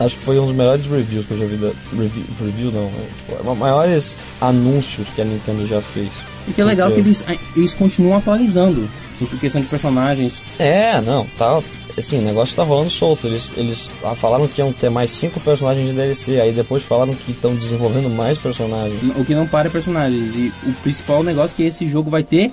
acho 0.00 0.16
que 0.16 0.22
foi 0.22 0.38
um 0.38 0.46
dos 0.46 0.54
melhores 0.54 0.86
reviews 0.86 1.26
que 1.26 1.32
eu 1.32 1.38
já 1.38 1.46
vi 1.46 1.56
da, 1.56 1.70
review, 1.96 2.24
review 2.40 2.72
não, 2.72 2.86
é, 2.86 3.36
tipo, 3.36 3.54
maiores 3.54 4.16
anúncios 4.40 5.08
que 5.08 5.22
a 5.22 5.24
Nintendo 5.24 5.66
já 5.66 5.80
fez. 5.80 6.10
E 6.48 6.52
que 6.52 6.60
é 6.60 6.64
legal 6.64 6.90
Porque... 6.90 7.02
que 7.02 7.08
eles, 7.08 7.24
eles 7.56 7.74
continuam 7.74 8.18
atualizando 8.18 8.88
em 9.20 9.26
questão 9.38 9.60
de 9.60 9.68
personagens. 9.68 10.42
É, 10.58 11.00
não, 11.00 11.26
tá, 11.38 11.62
assim, 11.96 12.18
o 12.18 12.22
negócio 12.22 12.56
tá 12.56 12.62
rolando 12.62 12.90
solto. 12.90 13.26
Eles, 13.26 13.50
eles 13.56 13.88
falaram 14.16 14.48
que 14.48 14.60
iam 14.60 14.72
ter 14.72 14.90
mais 14.90 15.10
cinco 15.12 15.38
personagens 15.40 15.88
de 15.88 15.94
DLC, 15.94 16.40
aí 16.40 16.52
depois 16.52 16.82
falaram 16.82 17.14
que 17.14 17.30
estão 17.30 17.54
desenvolvendo 17.54 18.10
mais 18.10 18.38
personagens. 18.38 19.00
O 19.16 19.24
que 19.24 19.34
não 19.34 19.46
para 19.46 19.68
é 19.68 19.70
personagens. 19.70 20.34
E 20.34 20.52
o 20.66 20.72
principal 20.82 21.22
negócio 21.22 21.54
é 21.54 21.56
que 21.56 21.62
esse 21.62 21.86
jogo 21.86 22.10
vai 22.10 22.22
ter 22.22 22.52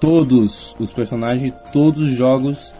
todos 0.00 0.74
os 0.78 0.92
personagens 0.92 1.42
de 1.42 1.72
todos 1.72 2.08
os 2.08 2.14
jogos 2.14 2.72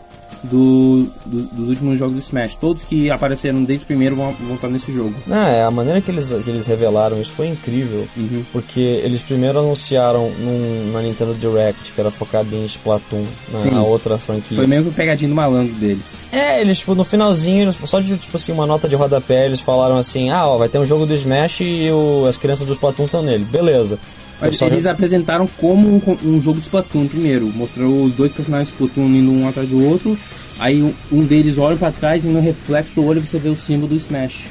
do, 0.45 1.09
do, 1.27 1.43
dos 1.53 1.69
últimos 1.69 1.99
jogos 1.99 2.15
do 2.15 2.21
Smash. 2.21 2.57
Todos 2.57 2.85
que 2.85 3.11
apareceram 3.11 3.65
desde 3.65 3.85
o 3.85 3.87
primeiro 3.87 4.17
vão, 4.17 4.33
vão 4.33 4.55
estar 4.55 4.69
nesse 4.69 4.93
jogo. 4.93 5.15
Ah, 5.31 5.49
é, 5.49 5.65
a 5.65 5.71
maneira 5.71 6.01
que 6.01 6.11
eles, 6.11 6.29
que 6.29 6.51
eles 6.51 6.67
revelaram 6.67 7.21
isso 7.21 7.33
foi 7.33 7.49
incrível. 7.49 8.07
Uhum. 8.17 8.45
Porque 8.53 8.81
eles 8.81 9.23
primeiro 9.23 9.59
anunciaram 9.59 10.31
num, 10.31 10.93
na 10.93 11.03
Nintendo 11.03 11.35
Direct, 11.35 11.93
que 11.93 12.01
era 12.01 12.11
focado 12.11 12.55
em 12.55 12.65
Splatoon, 12.65 13.25
na, 13.53 13.65
na 13.71 13.83
outra 13.83 14.19
franquia. 14.19 14.57
Foi 14.57 14.67
mesmo 14.67 14.91
que 14.91 14.97
pegadinho 14.97 15.31
do 15.31 15.35
malandro 15.35 15.75
deles. 15.75 16.29
É, 16.33 16.61
eles, 16.61 16.79
tipo, 16.79 16.95
no 16.95 17.05
finalzinho, 17.05 17.73
só 17.73 18.01
de, 18.01 18.17
tipo 18.17 18.37
assim, 18.37 18.53
uma 18.53 18.67
nota 18.67 18.89
de 18.89 18.95
rodapé, 18.95 19.47
eles 19.47 19.61
falaram 19.61 19.99
assim, 19.99 20.31
ah, 20.31 20.47
ó, 20.47 20.59
vai 20.59 20.69
ter 20.69 20.79
um 20.79 20.87
jogo 20.87 21.07
do 21.07 21.15
Smash 21.15 21.61
e 21.61 21.91
o, 21.91 22.27
as 22.27 22.37
crianças 22.37 22.67
do 22.67 22.75
Splatoon 22.75 23.05
estão 23.05 23.23
nele. 23.23 23.45
Beleza. 23.45 23.99
Mas 24.41 24.61
eles 24.63 24.87
apresentaram 24.87 25.49
como 25.59 25.89
um, 25.89 26.17
um, 26.25 26.43
jogo 26.43 26.59
de 26.59 26.67
Splatoon 26.67 27.09
primeiro. 27.09 27.47
Mostrou 27.47 28.05
os 28.05 28.13
dois 28.13 28.31
personagens 28.33 28.69
de 28.69 28.75
Splatoon 28.75 29.09
indo 29.09 29.33
um 29.33 29.49
atrás 29.49 29.69
do 29.69 29.85
outro. 29.85 30.17
Aí 30.59 30.95
um 31.11 31.25
deles 31.25 31.59
olha 31.59 31.77
para 31.77 31.93
trás 31.93 32.25
e 32.25 32.29
no 32.29 32.41
reflexo 32.41 32.95
do 32.95 33.05
olho 33.05 33.21
você 33.21 33.39
vê 33.39 33.49
o 33.49 33.57
símbolo 33.57 33.89
do 33.89 33.97
Smash. 33.97 34.47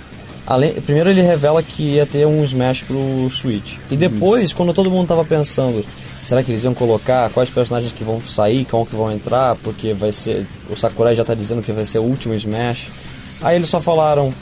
Além, 0.45 0.73
primeiro 0.73 1.09
ele 1.09 1.21
revela 1.21 1.61
que 1.61 1.83
ia 1.83 2.05
ter 2.05 2.25
um 2.25 2.43
Smash 2.43 2.83
pro 2.83 3.29
Switch. 3.29 3.75
E 3.91 3.97
depois, 3.97 4.51
hum. 4.51 4.53
quando 4.55 4.73
todo 4.73 4.89
mundo 4.89 5.07
tava 5.07 5.25
pensando, 5.25 5.83
será 6.23 6.41
que 6.41 6.51
eles 6.51 6.63
iam 6.63 6.73
colocar 6.73 7.29
quais 7.31 7.49
personagens 7.49 7.91
que 7.91 8.03
vão 8.03 8.21
sair, 8.21 8.65
qual 8.65 8.85
que 8.85 8.95
vão 8.95 9.11
entrar, 9.11 9.55
porque 9.57 9.93
vai 9.93 10.13
ser. 10.13 10.45
O 10.69 10.75
Sakurai 10.75 11.15
já 11.15 11.25
tá 11.25 11.33
dizendo 11.33 11.61
que 11.61 11.71
vai 11.73 11.85
ser 11.85 11.99
o 11.99 12.03
último 12.03 12.33
Smash. 12.33 12.87
Aí 13.41 13.57
eles 13.57 13.67
só 13.67 13.81
falaram: 13.81 14.33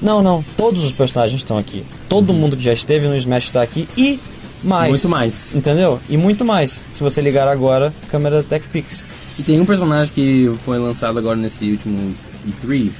Não, 0.00 0.22
não, 0.22 0.44
todos 0.58 0.84
os 0.84 0.92
personagens 0.92 1.40
estão 1.40 1.56
aqui. 1.56 1.86
Todo 2.06 2.30
uhum. 2.30 2.36
mundo 2.36 2.56
que 2.56 2.62
já 2.62 2.74
esteve 2.74 3.08
no 3.08 3.16
Smash 3.16 3.44
está 3.44 3.62
aqui 3.62 3.88
e 3.96 4.20
mais. 4.68 4.90
Muito 4.90 5.08
mais. 5.08 5.54
Entendeu? 5.54 6.00
E 6.08 6.16
muito 6.16 6.44
mais. 6.44 6.82
Se 6.92 7.02
você 7.02 7.20
ligar 7.20 7.48
agora, 7.48 7.92
câmera 8.10 8.42
Tech 8.42 8.66
Pix. 8.68 9.06
E 9.38 9.42
tem 9.42 9.60
um 9.60 9.66
personagem 9.66 10.12
que 10.14 10.50
foi 10.64 10.78
lançado 10.78 11.18
agora 11.18 11.36
nesse 11.36 11.70
último 11.70 12.14
E3, 12.46 12.90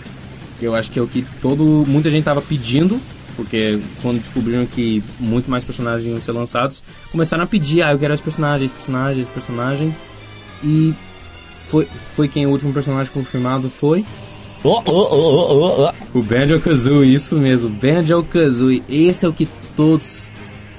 que 0.59 0.65
eu 0.65 0.75
acho 0.75 0.91
que 0.91 0.99
é 0.99 1.03
o 1.03 1.07
que 1.07 1.27
todo 1.41 1.85
muita 1.87 2.11
gente 2.11 2.25
tava 2.25 2.43
pedindo, 2.43 3.01
porque 3.35 3.79
quando 4.03 4.21
descobriram 4.21 4.67
que 4.67 5.03
muito 5.19 5.51
mais 5.51 5.65
personagens 5.65 6.07
iam 6.07 6.21
ser 6.21 6.33
lançados, 6.33 6.83
começaram 7.11 7.45
a 7.45 7.47
pedir, 7.47 7.83
ah, 7.83 7.93
eu 7.93 7.99
quero 7.99 8.13
esse 8.13 8.23
personagem, 8.23 8.67
esse 8.67 8.75
personagem, 8.75 9.23
esse 9.23 9.31
personagem. 9.31 9.97
E 10.63 10.95
foi, 11.69 11.89
foi 12.15 12.29
quem 12.29 12.47
o 12.47 12.51
último 12.51 12.73
personagem 12.73 13.11
confirmado 13.13 13.71
foi 13.71 14.05
Oh, 14.65 14.83
oh, 14.85 15.93
oh, 16.13 16.19
o 16.19 16.23
Banjo-Kazooie, 16.23 17.15
isso 17.15 17.37
mesmo, 17.37 17.69
Banjo-Kazooie. 17.69 18.83
Esse 18.89 19.25
é 19.25 19.29
o 19.29 19.33
que 19.33 19.49
todos 19.77 20.26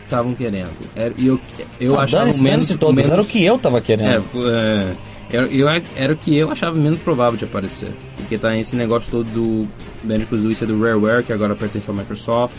estavam 0.07 0.33
querendo. 0.33 0.71
Era, 0.95 1.13
eu 1.17 1.39
eu 1.79 1.99
ah, 1.99 2.03
achava 2.03 2.25
menos, 2.25 2.67
todos, 2.69 2.95
menos... 2.95 3.11
Era 3.11 3.21
o 3.21 3.25
que 3.25 3.43
eu 3.43 3.57
tava 3.57 3.79
querendo. 3.81 4.23
É, 4.35 4.95
é, 5.33 5.47
eu, 5.51 5.67
era 5.95 6.13
o 6.13 6.17
que 6.17 6.35
eu 6.35 6.51
achava 6.51 6.75
menos 6.75 6.99
provável 6.99 7.37
de 7.37 7.45
aparecer. 7.45 7.91
Porque 8.15 8.37
tá 8.37 8.55
esse 8.57 8.75
negócio 8.75 9.11
todo 9.11 9.29
do 9.29 9.67
Banjo-Kazooie 10.03 10.55
ser 10.55 10.67
do 10.67 10.81
Rareware, 10.81 11.23
que 11.23 11.33
agora 11.33 11.55
pertence 11.55 11.89
ao 11.89 11.95
Microsoft. 11.95 12.55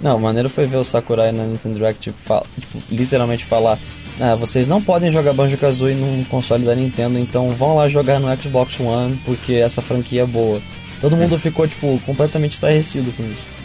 Não, 0.00 0.16
o 0.16 0.20
maneiro 0.20 0.48
foi 0.48 0.66
ver 0.66 0.76
o 0.76 0.84
Sakurai 0.84 1.32
na 1.32 1.44
Nintendo 1.44 1.74
Direct 1.74 2.00
tipo, 2.00 2.46
tipo, 2.60 2.82
literalmente 2.90 3.44
falar 3.44 3.76
ah, 4.20 4.34
vocês 4.34 4.66
não 4.66 4.82
podem 4.82 5.12
jogar 5.12 5.32
Banjo-Kazooie 5.32 5.94
num 5.94 6.24
console 6.24 6.64
da 6.64 6.74
Nintendo, 6.74 7.18
então 7.18 7.54
vão 7.54 7.76
lá 7.76 7.88
jogar 7.88 8.18
no 8.18 8.36
Xbox 8.36 8.78
One, 8.80 9.16
porque 9.24 9.54
essa 9.54 9.80
franquia 9.80 10.22
é 10.22 10.26
boa. 10.26 10.60
Todo 11.00 11.16
mundo 11.16 11.36
é. 11.36 11.38
ficou, 11.38 11.68
tipo, 11.68 12.00
completamente 12.04 12.54
estarrecido 12.54 13.12
com 13.12 13.22
isso. 13.22 13.57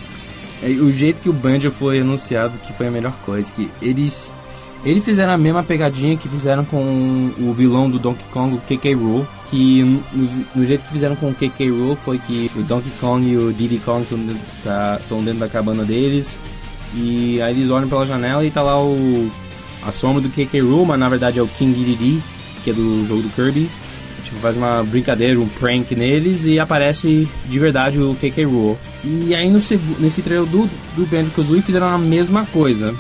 É, 0.64 0.70
o 0.70 0.92
jeito 0.92 1.22
que 1.22 1.30
o 1.30 1.34
Banjo 1.34 1.70
foi 1.70 2.00
anunciado 2.00 2.58
que 2.60 2.72
foi 2.74 2.88
a 2.88 2.92
melhor 2.92 3.14
coisa, 3.26 3.52
que 3.52 3.70
eles 3.82 4.34
eles 4.86 5.04
fizeram 5.04 5.34
a 5.34 5.38
mesma 5.38 5.64
pegadinha 5.64 6.18
que 6.18 6.28
fizeram 6.28 6.66
com 6.66 7.32
o 7.38 7.54
vilão 7.54 7.90
do 7.90 7.98
Donkey 7.98 8.26
Kong, 8.32 8.56
o 8.56 8.60
KK 8.60 8.94
Rool, 8.94 9.28
que 9.50 9.82
no, 9.82 10.46
no, 10.54 10.66
jeito 10.66 10.84
que 10.84 10.92
fizeram 10.92 11.16
com 11.16 11.30
o 11.30 11.34
KK 11.34 11.70
Rool 11.70 11.96
foi 11.96 12.18
que 12.18 12.52
o 12.56 12.64
Donkey 12.64 12.92
Kong 13.00 13.26
e 13.26 13.38
o 13.38 13.54
Diddy 13.54 13.78
Kong 13.78 14.04
estão 14.04 14.20
tá, 14.64 15.00
dentro 15.24 15.40
da 15.40 15.48
cabana 15.48 15.86
deles, 15.86 16.38
e 16.94 17.42
aí 17.42 17.58
eles 17.58 17.70
olham 17.70 17.88
pela 17.88 18.06
janela 18.06 18.44
e 18.44 18.52
tá 18.52 18.62
lá 18.62 18.82
o 18.82 19.32
a 19.86 19.92
sombra 19.92 20.22
do 20.22 20.30
KK 20.30 20.60
Rool, 20.60 20.86
mas 20.86 21.00
na 21.00 21.10
verdade 21.10 21.40
é 21.40 21.42
o 21.42 21.48
King 21.48 21.78
Dedede, 21.78 22.22
que 22.64 22.70
é 22.70 22.74
do 22.74 23.06
jogo 23.06 23.22
do 23.22 23.30
Kirby. 23.30 23.70
Tipo, 24.34 24.40
faz 24.40 24.58
uma 24.58 24.84
brincadeira, 24.84 25.40
um 25.40 25.48
prank 25.48 25.96
neles 25.96 26.44
e 26.46 26.60
aparece 26.60 27.28
de 27.48 27.60
verdade 27.60 28.00
o 28.00 28.16
KK 28.16 28.44
Rool. 28.46 28.78
E 29.04 29.36
aí 29.36 29.50
no, 29.50 29.62
nesse 30.00 30.22
trailer 30.22 30.48
do, 30.48 30.70
do 30.96 31.06
Banjo-Kazooie 31.06 31.62
fizeram 31.62 31.88
a 31.88 31.98
mesma 31.98 32.46
coisa. 32.48 32.94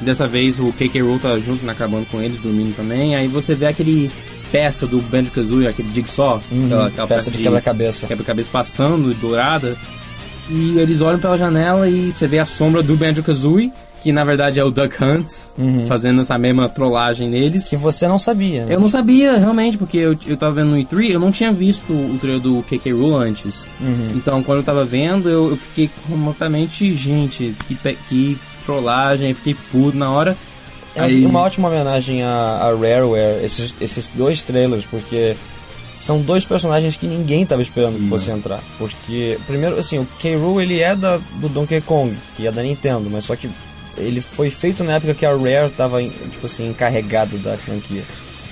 Dessa 0.00 0.26
vez 0.26 0.58
o 0.58 0.72
KK 0.72 1.00
Rool 1.00 1.18
tá 1.18 1.38
junto 1.38 1.68
acabando 1.70 2.06
com 2.06 2.20
eles, 2.20 2.40
dormindo 2.40 2.74
também. 2.74 3.14
Aí 3.14 3.28
você 3.28 3.54
vê 3.54 3.66
aquele 3.66 4.10
peça 4.50 4.86
do 4.86 5.00
Banjo-Kazooie, 5.00 5.68
aquele 5.68 5.92
Jigsaw, 5.94 6.42
uhum, 6.50 6.66
aquela, 6.66 6.86
aquela, 6.88 7.06
peça, 7.06 7.30
de 7.30 7.38
quebra-cabeça. 7.38 8.06
Quebra-cabeça 8.06 8.50
passando, 8.50 9.14
dourada. 9.14 9.76
E 10.50 10.78
eles 10.78 11.00
olham 11.00 11.20
pela 11.20 11.36
janela 11.36 11.88
e 11.88 12.10
você 12.10 12.26
vê 12.26 12.38
a 12.38 12.46
sombra 12.46 12.82
do 12.82 12.96
Banjo-Kazooie 12.96 13.70
que 14.08 14.12
na 14.12 14.24
verdade 14.24 14.58
é 14.58 14.64
o 14.64 14.70
Duck 14.70 15.04
Hunt, 15.04 15.26
uhum. 15.58 15.86
fazendo 15.86 16.22
essa 16.22 16.38
mesma 16.38 16.66
trollagem 16.66 17.28
neles. 17.28 17.68
Que 17.68 17.76
você 17.76 18.08
não 18.08 18.18
sabia, 18.18 18.64
né? 18.64 18.74
Eu 18.74 18.80
não 18.80 18.88
sabia, 18.88 19.36
realmente, 19.36 19.76
porque 19.76 19.98
eu, 19.98 20.16
eu 20.26 20.34
tava 20.34 20.54
vendo 20.54 20.70
no 20.70 20.78
E3, 20.78 21.10
eu 21.10 21.20
não 21.20 21.30
tinha 21.30 21.52
visto 21.52 21.92
o 21.92 22.16
trailer 22.18 22.40
do 22.40 22.62
KK 22.62 22.90
Rule 22.90 23.16
antes. 23.16 23.66
Uhum. 23.78 24.08
Então, 24.14 24.42
quando 24.42 24.60
eu 24.60 24.64
tava 24.64 24.82
vendo, 24.82 25.28
eu, 25.28 25.50
eu 25.50 25.56
fiquei 25.58 25.90
completamente, 26.08 26.90
gente, 26.94 27.54
que, 27.66 27.74
que 28.08 28.38
trollagem, 28.64 29.34
fiquei 29.34 29.54
puto 29.70 29.98
na 29.98 30.10
hora. 30.10 30.34
É 30.96 31.02
Aí... 31.02 31.26
uma 31.26 31.40
ótima 31.40 31.68
homenagem 31.68 32.22
a, 32.22 32.30
a 32.62 32.74
Rareware, 32.74 33.44
esses, 33.44 33.74
esses 33.78 34.08
dois 34.08 34.42
trailers, 34.42 34.86
porque 34.86 35.36
são 36.00 36.18
dois 36.18 36.46
personagens 36.46 36.96
que 36.96 37.06
ninguém 37.06 37.42
estava 37.42 37.60
esperando 37.60 37.98
que 37.98 38.08
fosse 38.08 38.30
entrar. 38.30 38.60
Porque, 38.78 39.38
primeiro, 39.46 39.78
assim, 39.78 39.98
o 39.98 40.08
K. 40.18 40.34
Rool 40.34 40.62
ele 40.62 40.80
é 40.80 40.96
da, 40.96 41.18
do 41.18 41.50
Donkey 41.50 41.82
Kong, 41.82 42.16
que 42.34 42.46
é 42.46 42.50
da 42.50 42.62
Nintendo, 42.62 43.10
mas 43.10 43.26
só 43.26 43.36
que 43.36 43.50
ele 43.98 44.20
foi 44.20 44.50
feito 44.50 44.82
na 44.84 44.94
época 44.94 45.14
que 45.14 45.26
a 45.26 45.30
Rare 45.30 45.66
estava 45.66 46.02
tipo 46.02 46.46
assim, 46.46 46.68
encarregada 46.70 47.36
da 47.38 47.56
franquia. 47.56 48.02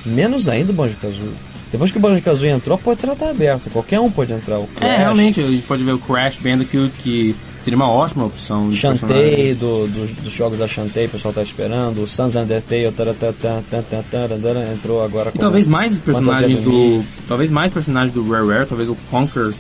Menos 0.05 0.49
ainda 0.49 0.73
o 0.73 0.75
Banjo-Kazooie. 0.75 1.35
Depois 1.71 1.91
que 1.91 1.99
o 1.99 2.01
Banjo-Kazooie 2.01 2.53
entrou, 2.53 2.77
a 2.77 2.79
porta 2.79 3.15
tá 3.17 3.31
aberta. 3.31 3.69
Qualquer 3.71 3.99
um 3.99 4.11
pode 4.11 4.33
entrar. 4.33 4.61
É, 4.81 4.99
realmente. 4.99 5.41
A 5.41 5.47
gente 5.47 5.67
pode 5.67 5.83
ver 5.83 5.93
o 5.93 5.99
Crash 5.99 6.39
Bandicoot, 6.39 6.97
que 6.99 7.35
seria 7.63 7.77
uma 7.77 7.91
ótima 7.91 8.27
opção. 8.27 8.73
Shantae, 8.73 9.55
do, 9.55 9.89
do, 9.89 10.07
dos 10.23 10.33
jogos 10.33 10.59
da 10.59 10.69
Shantae, 10.69 11.07
o 11.07 11.09
pessoal 11.09 11.35
tá 11.35 11.43
esperando. 11.43 12.03
O 12.03 12.07
Sans 12.07 12.37
Undertale, 12.37 12.95
entrou 14.73 15.03
agora 15.03 15.33
com... 15.33 15.39
E 15.39 15.41
talvez 15.41 15.67
mais 15.67 15.99
personagens 15.99 16.61
do... 16.61 17.05
Talvez 17.27 17.51
mais 17.51 17.73
personagens 17.73 18.13
do 18.13 18.27
Rare 18.31 18.47
Rare, 18.47 18.67
talvez 18.67 18.89
o 18.89 18.97
Conquer 19.11 19.53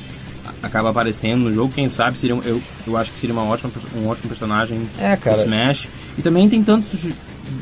acaba 0.63 0.91
aparecendo 0.91 1.41
no 1.41 1.53
jogo, 1.53 1.73
quem 1.73 1.89
sabe 1.89 2.19
seria 2.19 2.35
um, 2.35 2.43
eu, 2.43 2.63
eu 2.87 2.97
acho 2.97 3.13
que 3.13 3.19
seria 3.19 3.35
uma 3.35 3.45
ótima, 3.45 3.71
um 3.95 4.09
ótimo 4.09 4.29
personagem 4.29 4.89
é, 4.99 5.17
cara. 5.17 5.37
do 5.37 5.43
Smash. 5.43 5.89
E 6.19 6.23
também 6.23 6.49
tem 6.49 6.63
tantos 6.63 7.09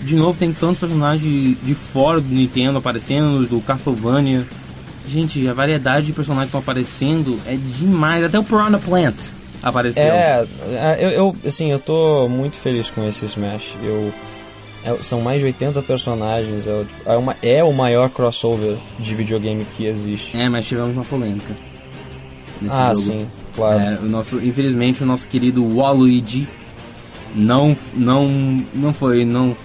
de 0.02 0.16
novo 0.16 0.38
tem 0.38 0.52
tantos 0.52 0.78
personagens 0.78 1.22
de, 1.22 1.54
de 1.57 1.74
fora 1.74 2.20
do 2.20 2.28
Nintendo 2.28 2.78
aparecendo, 2.78 3.46
do 3.46 3.61
Castlevania. 3.61 4.46
Gente, 5.07 5.46
a 5.46 5.52
variedade 5.52 6.07
de 6.07 6.12
personagens 6.12 6.50
que 6.50 6.57
estão 6.57 6.61
aparecendo 6.61 7.38
é 7.46 7.57
demais, 7.57 8.24
até 8.24 8.38
o 8.38 8.44
Piranha 8.44 8.78
Plant 8.78 9.33
apareceu. 9.62 10.02
É, 10.02 10.46
é, 10.68 10.96
eu, 10.98 11.11
eu 11.11 11.37
assim, 11.46 11.70
eu 11.70 11.78
tô 11.78 12.28
muito 12.28 12.57
feliz 12.57 12.90
com 12.90 13.07
esse 13.07 13.24
Smash. 13.26 13.76
Eu 13.83 14.12
é, 14.83 15.02
são 15.02 15.20
mais 15.20 15.40
de 15.40 15.46
80 15.46 15.83
personagens, 15.83 16.66
é, 16.66 16.85
é, 17.07 17.16
uma, 17.16 17.37
é 17.42 17.64
o 17.64 17.72
maior 17.72 18.11
crossover 18.11 18.76
de 18.98 19.14
videogame 19.14 19.66
que 19.76 19.87
existe. 19.87 20.38
É, 20.38 20.48
mas 20.48 20.66
tivemos 20.66 20.94
uma 20.94 21.04
polêmica 21.04 21.54
ah, 22.70 22.94
jogo. 22.94 23.06
sim, 23.06 23.26
claro. 23.54 23.80
É, 23.80 23.98
o 24.02 24.08
nosso, 24.08 24.36
infelizmente, 24.38 25.02
o 25.02 25.06
nosso 25.06 25.26
querido 25.26 25.64
Waluigi 25.76 26.48
não, 27.34 27.76
não, 27.94 28.64
não 28.74 28.92
foi, 28.92 29.24
não, 29.24 29.56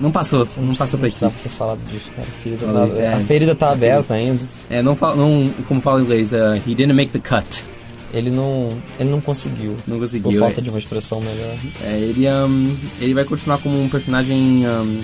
não 0.00 0.10
passou, 0.10 0.44
Você 0.44 0.60
não, 0.60 0.68
não 0.68 0.74
passou 0.74 0.98
por 0.98 1.06
aqui. 1.06 1.18
ter 1.18 1.48
falado 1.50 1.80
disso, 1.86 2.10
cara. 2.16 2.28
A 2.28 2.32
ferida, 2.32 2.66
tá, 2.66 2.98
é, 2.98 3.12
a 3.12 3.20
ferida 3.20 3.54
tá 3.54 3.70
aberta 3.72 4.14
ainda. 4.14 4.42
É, 4.70 4.82
não, 4.82 4.96
não 5.16 5.48
como 5.68 5.80
fala 5.80 6.00
em 6.00 6.04
inglês, 6.04 6.32
uh, 6.32 6.54
he 6.66 6.74
didn't 6.74 6.94
make 6.94 7.12
the 7.12 7.18
cut. 7.18 7.64
Ele 8.12 8.30
não, 8.30 8.68
ele 8.98 9.10
não 9.10 9.20
conseguiu. 9.20 9.76
Não 9.88 9.98
conseguiu. 9.98 10.30
Por 10.30 10.38
falta 10.38 10.60
é. 10.60 10.62
de 10.62 10.70
uma 10.70 10.78
expressão 10.78 11.20
melhor. 11.20 11.56
É, 11.82 11.98
ele, 11.98 12.28
um, 12.28 12.76
ele 13.00 13.12
vai 13.12 13.24
continuar 13.24 13.58
como 13.58 13.80
um 13.80 13.88
personagem 13.88 14.64
um, 14.66 15.02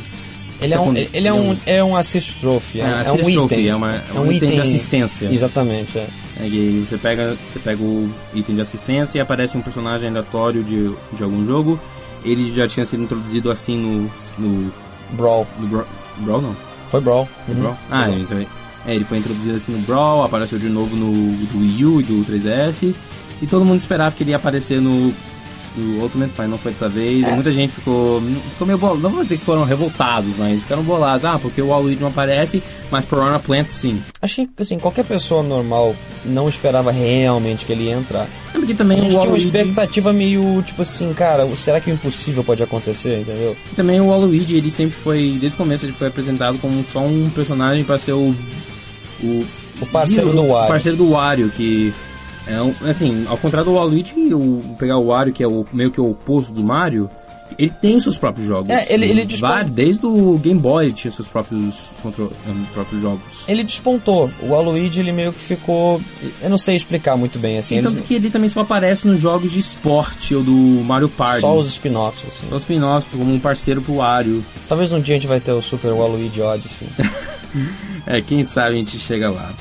ele, 0.60 0.74
é 0.74 0.80
um, 0.80 0.96
ele 0.96 1.28
é 1.28 1.32
um, 1.32 1.56
é 1.66 1.84
um 1.84 1.96
assist 1.96 2.38
trophy, 2.38 2.80
é, 2.80 2.84
é, 2.84 3.02
é 3.06 3.12
um 3.12 3.28
item. 3.28 3.68
É, 3.68 3.74
uma, 3.74 3.94
é 3.94 4.04
um, 4.14 4.20
um 4.20 4.32
item, 4.32 4.50
item, 4.50 4.50
de 4.50 4.60
assistência. 4.60 5.26
Exatamente, 5.26 5.98
é. 5.98 6.06
É, 6.40 6.46
e 6.46 6.86
você 6.86 6.96
pega, 6.96 7.36
você 7.48 7.58
pega 7.58 7.82
o 7.82 8.10
item 8.34 8.54
de 8.54 8.62
assistência 8.62 9.18
e 9.18 9.20
aparece 9.20 9.56
um 9.56 9.62
personagem 9.62 10.08
aleatório 10.08 10.64
de, 10.64 10.90
de 11.12 11.22
algum 11.22 11.44
jogo. 11.44 11.78
Ele 12.24 12.54
já 12.54 12.66
tinha 12.66 12.86
sido 12.86 13.02
introduzido 13.02 13.50
assim 13.50 13.76
no. 13.76 14.10
no 14.38 14.72
Brawl. 15.12 15.46
No 15.58 15.66
Bra 15.66 15.84
Brawl 16.18 16.42
não? 16.42 16.56
Foi 16.88 17.00
Brawl. 17.00 17.28
Foi 17.46 17.54
uhum. 17.54 17.60
Brawl? 17.60 17.76
Ah, 17.90 18.04
Foi 18.06 18.20
então. 18.20 18.46
É, 18.86 18.94
ele 18.94 19.04
foi 19.04 19.18
introduzido 19.18 19.56
assim 19.56 19.72
no 19.72 19.80
Brawl, 19.80 20.24
apareceu 20.24 20.58
de 20.58 20.68
novo 20.68 20.96
no 20.96 21.12
do 21.46 21.58
Wii 21.58 21.84
U 21.84 22.00
e 22.00 22.04
do 22.04 22.24
3DS. 22.24 22.94
E 23.42 23.46
todo 23.46 23.64
mundo 23.64 23.80
esperava 23.80 24.14
que 24.14 24.22
ele 24.22 24.30
ia 24.30 24.36
aparecer 24.36 24.80
no 24.80 25.12
do 25.76 26.02
Ultimate, 26.02 26.32
não 26.42 26.58
foi 26.58 26.72
dessa 26.72 26.88
vez. 26.88 27.26
É. 27.26 27.32
Muita 27.32 27.52
gente 27.52 27.72
ficou, 27.72 28.20
ficou 28.50 28.66
meio 28.66 28.78
bolado. 28.78 29.00
Não 29.00 29.10
vou 29.10 29.22
dizer 29.22 29.38
que 29.38 29.44
foram 29.44 29.64
revoltados, 29.64 30.36
mas 30.36 30.60
ficaram 30.60 30.82
bolados. 30.82 31.24
Ah, 31.24 31.38
porque 31.38 31.60
o 31.62 31.68
Waluigi 31.68 32.00
não 32.00 32.08
aparece, 32.08 32.62
mas 32.90 33.04
Piranha 33.04 33.38
Plant 33.38 33.68
sim. 33.68 34.02
Achei 34.20 34.46
que 34.46 34.62
assim, 34.62 34.78
qualquer 34.78 35.04
pessoa 35.04 35.42
normal 35.42 35.94
não 36.24 36.48
esperava 36.48 36.90
realmente 36.90 37.64
que 37.64 37.72
ele 37.72 37.84
ia 37.84 37.94
entrar. 37.94 38.26
É 38.54 38.58
porque 38.58 38.74
também 38.74 38.98
a 38.98 39.00
gente 39.02 39.14
o 39.14 39.18
Waluigi... 39.18 39.50
tinha 39.50 39.62
uma 39.62 39.70
expectativa 39.70 40.12
meio 40.12 40.62
tipo 40.62 40.82
assim, 40.82 41.12
cara, 41.14 41.46
será 41.56 41.80
que 41.80 41.90
o 41.90 41.94
impossível 41.94 42.42
pode 42.42 42.62
acontecer, 42.62 43.20
entendeu? 43.20 43.56
E 43.72 43.74
também 43.74 44.00
o 44.00 44.08
Waluigi, 44.08 44.56
ele 44.56 44.70
sempre 44.70 44.98
foi, 44.98 45.36
desde 45.40 45.54
o 45.54 45.58
começo, 45.58 45.84
ele 45.84 45.92
foi 45.92 46.08
apresentado 46.08 46.58
como 46.58 46.84
só 46.84 47.00
um 47.00 47.28
personagem 47.30 47.84
para 47.84 47.98
ser 47.98 48.12
o. 48.12 48.34
O, 49.22 49.44
o 49.82 49.86
parceiro 49.86 50.32
do 50.32 50.46
Wario. 50.46 50.64
O 50.64 50.68
parceiro 50.68 50.96
do 50.96 51.10
Wario, 51.10 51.50
que 51.50 51.92
é 52.46 52.60
um, 52.60 52.74
assim, 52.88 53.26
ao 53.28 53.36
contrário 53.36 53.70
do 53.70 53.76
Waluigi, 53.76 54.14
o, 54.34 54.76
pegar 54.78 54.98
o 54.98 55.06
Wario, 55.06 55.32
que 55.32 55.42
é 55.42 55.46
o, 55.48 55.66
meio 55.72 55.90
que 55.90 56.00
o 56.00 56.10
oposto 56.10 56.52
do 56.52 56.62
Mario, 56.62 57.10
Ele 57.58 57.70
tem 57.70 58.00
seus 58.00 58.16
próprios 58.16 58.46
jogos. 58.46 58.70
É, 58.70 58.92
ele, 58.92 59.06
ele 59.06 59.24
despontou. 59.24 59.64
Desde 59.64 60.06
o 60.06 60.38
Game 60.38 60.58
Boy 60.58 60.86
ele 60.86 60.94
tinha 60.94 61.10
seus 61.10 61.28
próprios, 61.28 61.90
contro... 62.02 62.32
próprios 62.72 63.02
jogos. 63.02 63.44
Ele 63.46 63.62
despontou. 63.64 64.30
O 64.42 64.48
Waluigi 64.48 65.00
ele 65.00 65.12
meio 65.12 65.32
que 65.32 65.40
ficou. 65.40 66.00
Eu 66.40 66.48
não 66.48 66.58
sei 66.58 66.76
explicar 66.76 67.16
muito 67.16 67.38
bem 67.38 67.58
assim. 67.58 67.78
E 67.78 67.82
tanto 67.82 67.96
eles... 67.96 68.06
que 68.06 68.14
ele 68.14 68.30
também 68.30 68.48
só 68.48 68.60
aparece 68.60 69.06
nos 69.06 69.20
jogos 69.20 69.52
de 69.52 69.58
esporte 69.58 70.34
ou 70.34 70.42
do 70.42 70.52
Mario 70.52 71.08
Party. 71.08 71.40
Só 71.40 71.58
os 71.58 71.68
spin-offs, 71.68 72.26
assim. 72.26 72.48
Só 72.48 72.56
os 72.56 72.62
spin-offs, 72.62 73.10
como 73.10 73.32
um 73.32 73.38
parceiro 73.38 73.82
pro 73.82 73.96
Wario. 73.96 74.44
Talvez 74.68 74.92
um 74.92 75.00
dia 75.00 75.16
a 75.16 75.18
gente 75.18 75.28
vai 75.28 75.40
ter 75.40 75.52
o 75.52 75.62
Super 75.62 75.92
Waluigi 75.92 76.40
Odyssey. 76.40 76.88
é, 78.06 78.20
quem 78.20 78.44
sabe 78.44 78.70
a 78.70 78.78
gente 78.78 78.98
chega 78.98 79.30
lá. 79.30 79.52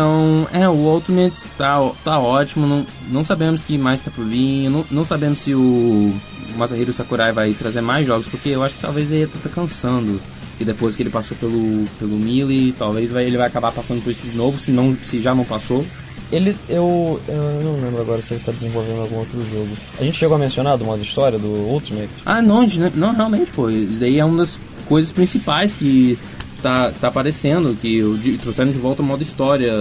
Então, 0.00 0.48
é, 0.50 0.66
o 0.66 0.72
Ultimate 0.72 1.36
tá, 1.58 1.78
tá 2.02 2.18
ótimo, 2.18 2.66
não, 2.66 2.86
não 3.10 3.22
sabemos 3.22 3.60
que 3.60 3.76
mais 3.76 4.00
tá 4.00 4.10
por 4.10 4.24
vir, 4.24 4.70
não, 4.70 4.82
não 4.90 5.04
sabemos 5.04 5.40
se 5.40 5.54
o 5.54 6.14
Masahiro 6.56 6.90
Sakurai 6.90 7.32
vai 7.32 7.52
trazer 7.52 7.82
mais 7.82 8.06
jogos, 8.06 8.26
porque 8.26 8.48
eu 8.48 8.64
acho 8.64 8.76
que 8.76 8.80
talvez 8.80 9.12
ele 9.12 9.26
tá 9.26 9.50
cansando. 9.50 10.18
E 10.58 10.64
depois 10.64 10.96
que 10.96 11.02
ele 11.02 11.10
passou 11.10 11.36
pelo, 11.36 11.84
pelo 11.98 12.16
Melee, 12.16 12.72
talvez 12.72 13.10
vai, 13.10 13.26
ele 13.26 13.36
vai 13.36 13.46
acabar 13.46 13.72
passando 13.72 14.02
por 14.02 14.10
isso 14.10 14.22
de 14.22 14.34
novo, 14.34 14.58
se, 14.58 14.70
não, 14.70 14.96
se 15.02 15.20
já 15.20 15.34
não 15.34 15.44
passou. 15.44 15.84
Ele, 16.32 16.56
eu, 16.66 17.20
eu 17.28 17.60
não 17.62 17.82
lembro 17.82 18.00
agora 18.00 18.22
se 18.22 18.32
ele 18.32 18.42
tá 18.42 18.52
desenvolvendo 18.52 19.02
algum 19.02 19.16
outro 19.16 19.38
jogo. 19.50 19.68
A 20.00 20.04
gente 20.04 20.16
chegou 20.16 20.34
a 20.34 20.38
mencionar 20.38 20.78
do 20.78 20.84
modo 20.86 21.02
história 21.02 21.38
do 21.38 21.46
Ultimate? 21.46 22.08
Ah, 22.24 22.40
não, 22.40 22.66
não, 22.94 23.14
realmente, 23.14 23.50
pô. 23.50 23.68
Isso 23.68 24.00
daí 24.00 24.18
é 24.18 24.24
uma 24.24 24.38
das 24.38 24.58
coisas 24.88 25.12
principais 25.12 25.74
que 25.74 26.18
tá, 26.62 26.92
tá 26.92 27.08
aparecendo, 27.08 27.76
que 27.80 28.02
o, 28.02 28.18
trouxeram 28.38 28.70
de 28.70 28.78
volta 28.78 29.02
o 29.02 29.04
modo 29.04 29.22
história 29.22 29.72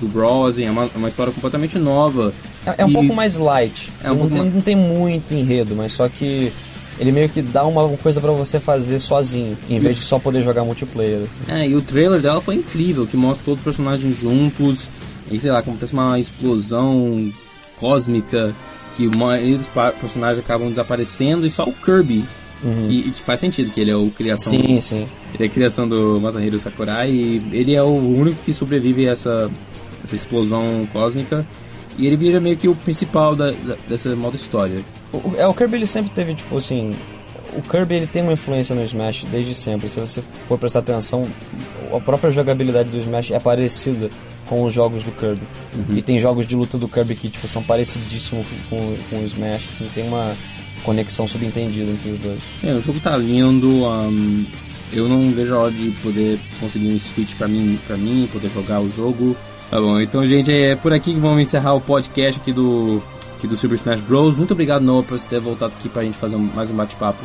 do 0.00 0.08
Browsing, 0.08 0.64
é 0.64 0.70
uma, 0.70 0.88
uma 0.94 1.08
história 1.08 1.32
completamente 1.32 1.78
nova. 1.78 2.32
É, 2.66 2.82
é 2.82 2.84
um 2.84 2.92
pouco 2.92 3.14
mais 3.14 3.36
light. 3.36 3.92
É 4.02 4.10
um 4.10 4.16
não, 4.16 4.30
tem, 4.30 4.42
mais... 4.42 4.54
não 4.54 4.60
tem 4.60 4.76
muito 4.76 5.32
enredo, 5.32 5.74
mas 5.74 5.92
só 5.92 6.08
que 6.08 6.52
ele 6.98 7.10
meio 7.10 7.28
que 7.28 7.42
dá 7.42 7.64
uma 7.64 7.88
coisa 7.96 8.20
para 8.20 8.30
você 8.32 8.60
fazer 8.60 8.98
sozinho, 9.00 9.56
em 9.68 9.78
vez 9.78 9.96
de 9.96 10.02
só 10.02 10.18
poder 10.18 10.42
jogar 10.42 10.64
multiplayer. 10.64 11.26
É, 11.48 11.66
e 11.66 11.74
o 11.74 11.80
trailer 11.80 12.20
dela 12.20 12.40
foi 12.40 12.56
incrível, 12.56 13.06
que 13.06 13.16
mostra 13.16 13.44
todos 13.44 13.60
os 13.60 13.64
personagens 13.64 14.18
juntos, 14.20 14.88
e 15.30 15.38
sei 15.38 15.50
lá, 15.50 15.58
acontece 15.58 15.92
uma 15.92 16.18
explosão 16.18 17.32
cósmica, 17.78 18.54
que 18.96 19.06
a 19.06 19.16
maioria 19.16 19.58
dos 19.58 19.68
personagens 20.00 20.38
acabam 20.38 20.68
desaparecendo, 20.68 21.46
e 21.46 21.50
só 21.50 21.64
o 21.64 21.72
Kirby 21.72 22.24
Uhum. 22.62 22.90
E, 22.90 23.10
que 23.10 23.22
faz 23.22 23.40
sentido, 23.40 23.70
que 23.70 23.80
ele 23.80 23.90
é 23.90 23.96
o 23.96 24.10
criação. 24.10 24.52
Sim, 24.52 24.80
sim. 24.80 25.06
Ele 25.34 25.44
é 25.44 25.46
a 25.46 25.50
criação 25.50 25.88
do 25.88 26.20
Masahiro 26.20 26.58
Sakurai 26.58 27.10
e 27.10 27.42
ele 27.52 27.74
é 27.74 27.82
o 27.82 27.92
único 27.92 28.42
que 28.42 28.54
sobrevive 28.54 29.08
a 29.08 29.12
essa, 29.12 29.50
essa 30.02 30.14
explosão 30.14 30.88
cósmica. 30.92 31.46
E 31.98 32.06
ele 32.06 32.16
vira 32.16 32.40
meio 32.40 32.56
que 32.56 32.68
o 32.68 32.74
principal 32.74 33.36
da, 33.36 33.50
da, 33.50 33.76
dessa 33.88 34.14
modo 34.16 34.36
história. 34.36 34.80
O, 35.12 35.36
é, 35.36 35.46
o 35.46 35.54
Kirby 35.54 35.76
ele 35.76 35.86
sempre 35.86 36.10
teve, 36.12 36.34
tipo 36.34 36.56
assim. 36.56 36.92
O 37.56 37.62
Kirby 37.62 37.94
ele 37.94 38.06
tem 38.06 38.22
uma 38.22 38.32
influência 38.32 38.74
no 38.74 38.82
Smash 38.82 39.24
desde 39.30 39.54
sempre. 39.54 39.88
Se 39.88 40.00
você 40.00 40.22
for 40.44 40.58
prestar 40.58 40.80
atenção, 40.80 41.28
a 41.94 42.00
própria 42.00 42.32
jogabilidade 42.32 42.90
do 42.90 42.98
Smash 42.98 43.30
é 43.30 43.38
parecida 43.38 44.10
com 44.46 44.64
os 44.64 44.74
jogos 44.74 45.04
do 45.04 45.12
Kirby. 45.12 45.42
Uhum. 45.74 45.96
E 45.96 46.02
tem 46.02 46.18
jogos 46.18 46.46
de 46.46 46.56
luta 46.56 46.76
do 46.76 46.88
Kirby 46.88 47.14
que 47.14 47.28
tipo, 47.28 47.46
são 47.46 47.62
parecidíssimos 47.62 48.44
com, 48.68 48.96
com 49.08 49.16
o 49.20 49.24
Smash. 49.24 49.68
Assim, 49.72 49.88
tem 49.94 50.08
uma 50.08 50.36
conexão 50.84 51.26
subentendida 51.26 51.90
entre 51.90 52.10
os 52.10 52.20
dois. 52.20 52.40
É, 52.62 52.72
o 52.72 52.80
jogo 52.80 53.00
tá 53.00 53.16
lindo. 53.16 53.68
Um, 53.68 54.44
eu 54.92 55.08
não 55.08 55.32
vejo 55.32 55.54
a 55.54 55.58
hora 55.58 55.72
de 55.72 55.90
poder 56.02 56.38
conseguir 56.60 56.88
um 56.88 57.00
Switch 57.00 57.34
pra 57.34 57.48
mim, 57.48 57.78
pra 57.86 57.96
mim, 57.96 58.28
poder 58.32 58.50
jogar 58.50 58.80
o 58.80 58.92
jogo. 58.92 59.36
Tá 59.70 59.80
bom, 59.80 60.00
então, 60.00 60.24
gente, 60.24 60.52
é 60.52 60.76
por 60.76 60.92
aqui 60.92 61.14
que 61.14 61.18
vamos 61.18 61.40
encerrar 61.40 61.74
o 61.74 61.80
podcast 61.80 62.40
aqui 62.40 62.52
do, 62.52 63.02
aqui 63.36 63.48
do 63.48 63.56
Super 63.56 63.76
Smash 63.76 64.00
Bros. 64.02 64.36
Muito 64.36 64.52
obrigado, 64.52 64.82
Noah, 64.82 65.02
por 65.02 65.18
você 65.18 65.26
ter 65.26 65.40
voltado 65.40 65.72
aqui 65.76 65.88
pra 65.88 66.04
gente 66.04 66.16
fazer 66.16 66.36
mais 66.36 66.70
um 66.70 66.76
bate-papo. 66.76 67.24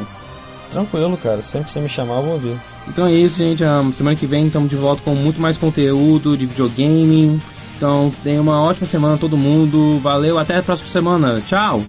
Tranquilo, 0.72 1.18
cara. 1.18 1.42
Sempre 1.42 1.68
que 1.68 1.74
você 1.74 1.80
me 1.80 1.90
chamar, 1.90 2.16
eu 2.16 2.24
vou 2.24 2.34
ouvir. 2.34 2.58
Então 2.88 3.06
é 3.06 3.14
isso, 3.14 3.38
gente. 3.38 3.64
Um, 3.64 3.92
semana 3.92 4.16
que 4.16 4.26
vem 4.26 4.48
estamos 4.48 4.70
de 4.70 4.76
volta 4.76 5.02
com 5.04 5.14
muito 5.14 5.40
mais 5.40 5.58
conteúdo 5.58 6.38
de 6.38 6.46
videogame. 6.46 7.40
Então, 7.78 8.12
tenha 8.24 8.42
uma 8.42 8.62
ótima 8.62 8.88
semana 8.88 9.18
todo 9.18 9.38
mundo. 9.38 10.00
Valeu, 10.00 10.38
até 10.38 10.58
a 10.58 10.64
próxima 10.64 10.90
semana. 10.90 11.42
Tchau! 11.46 11.84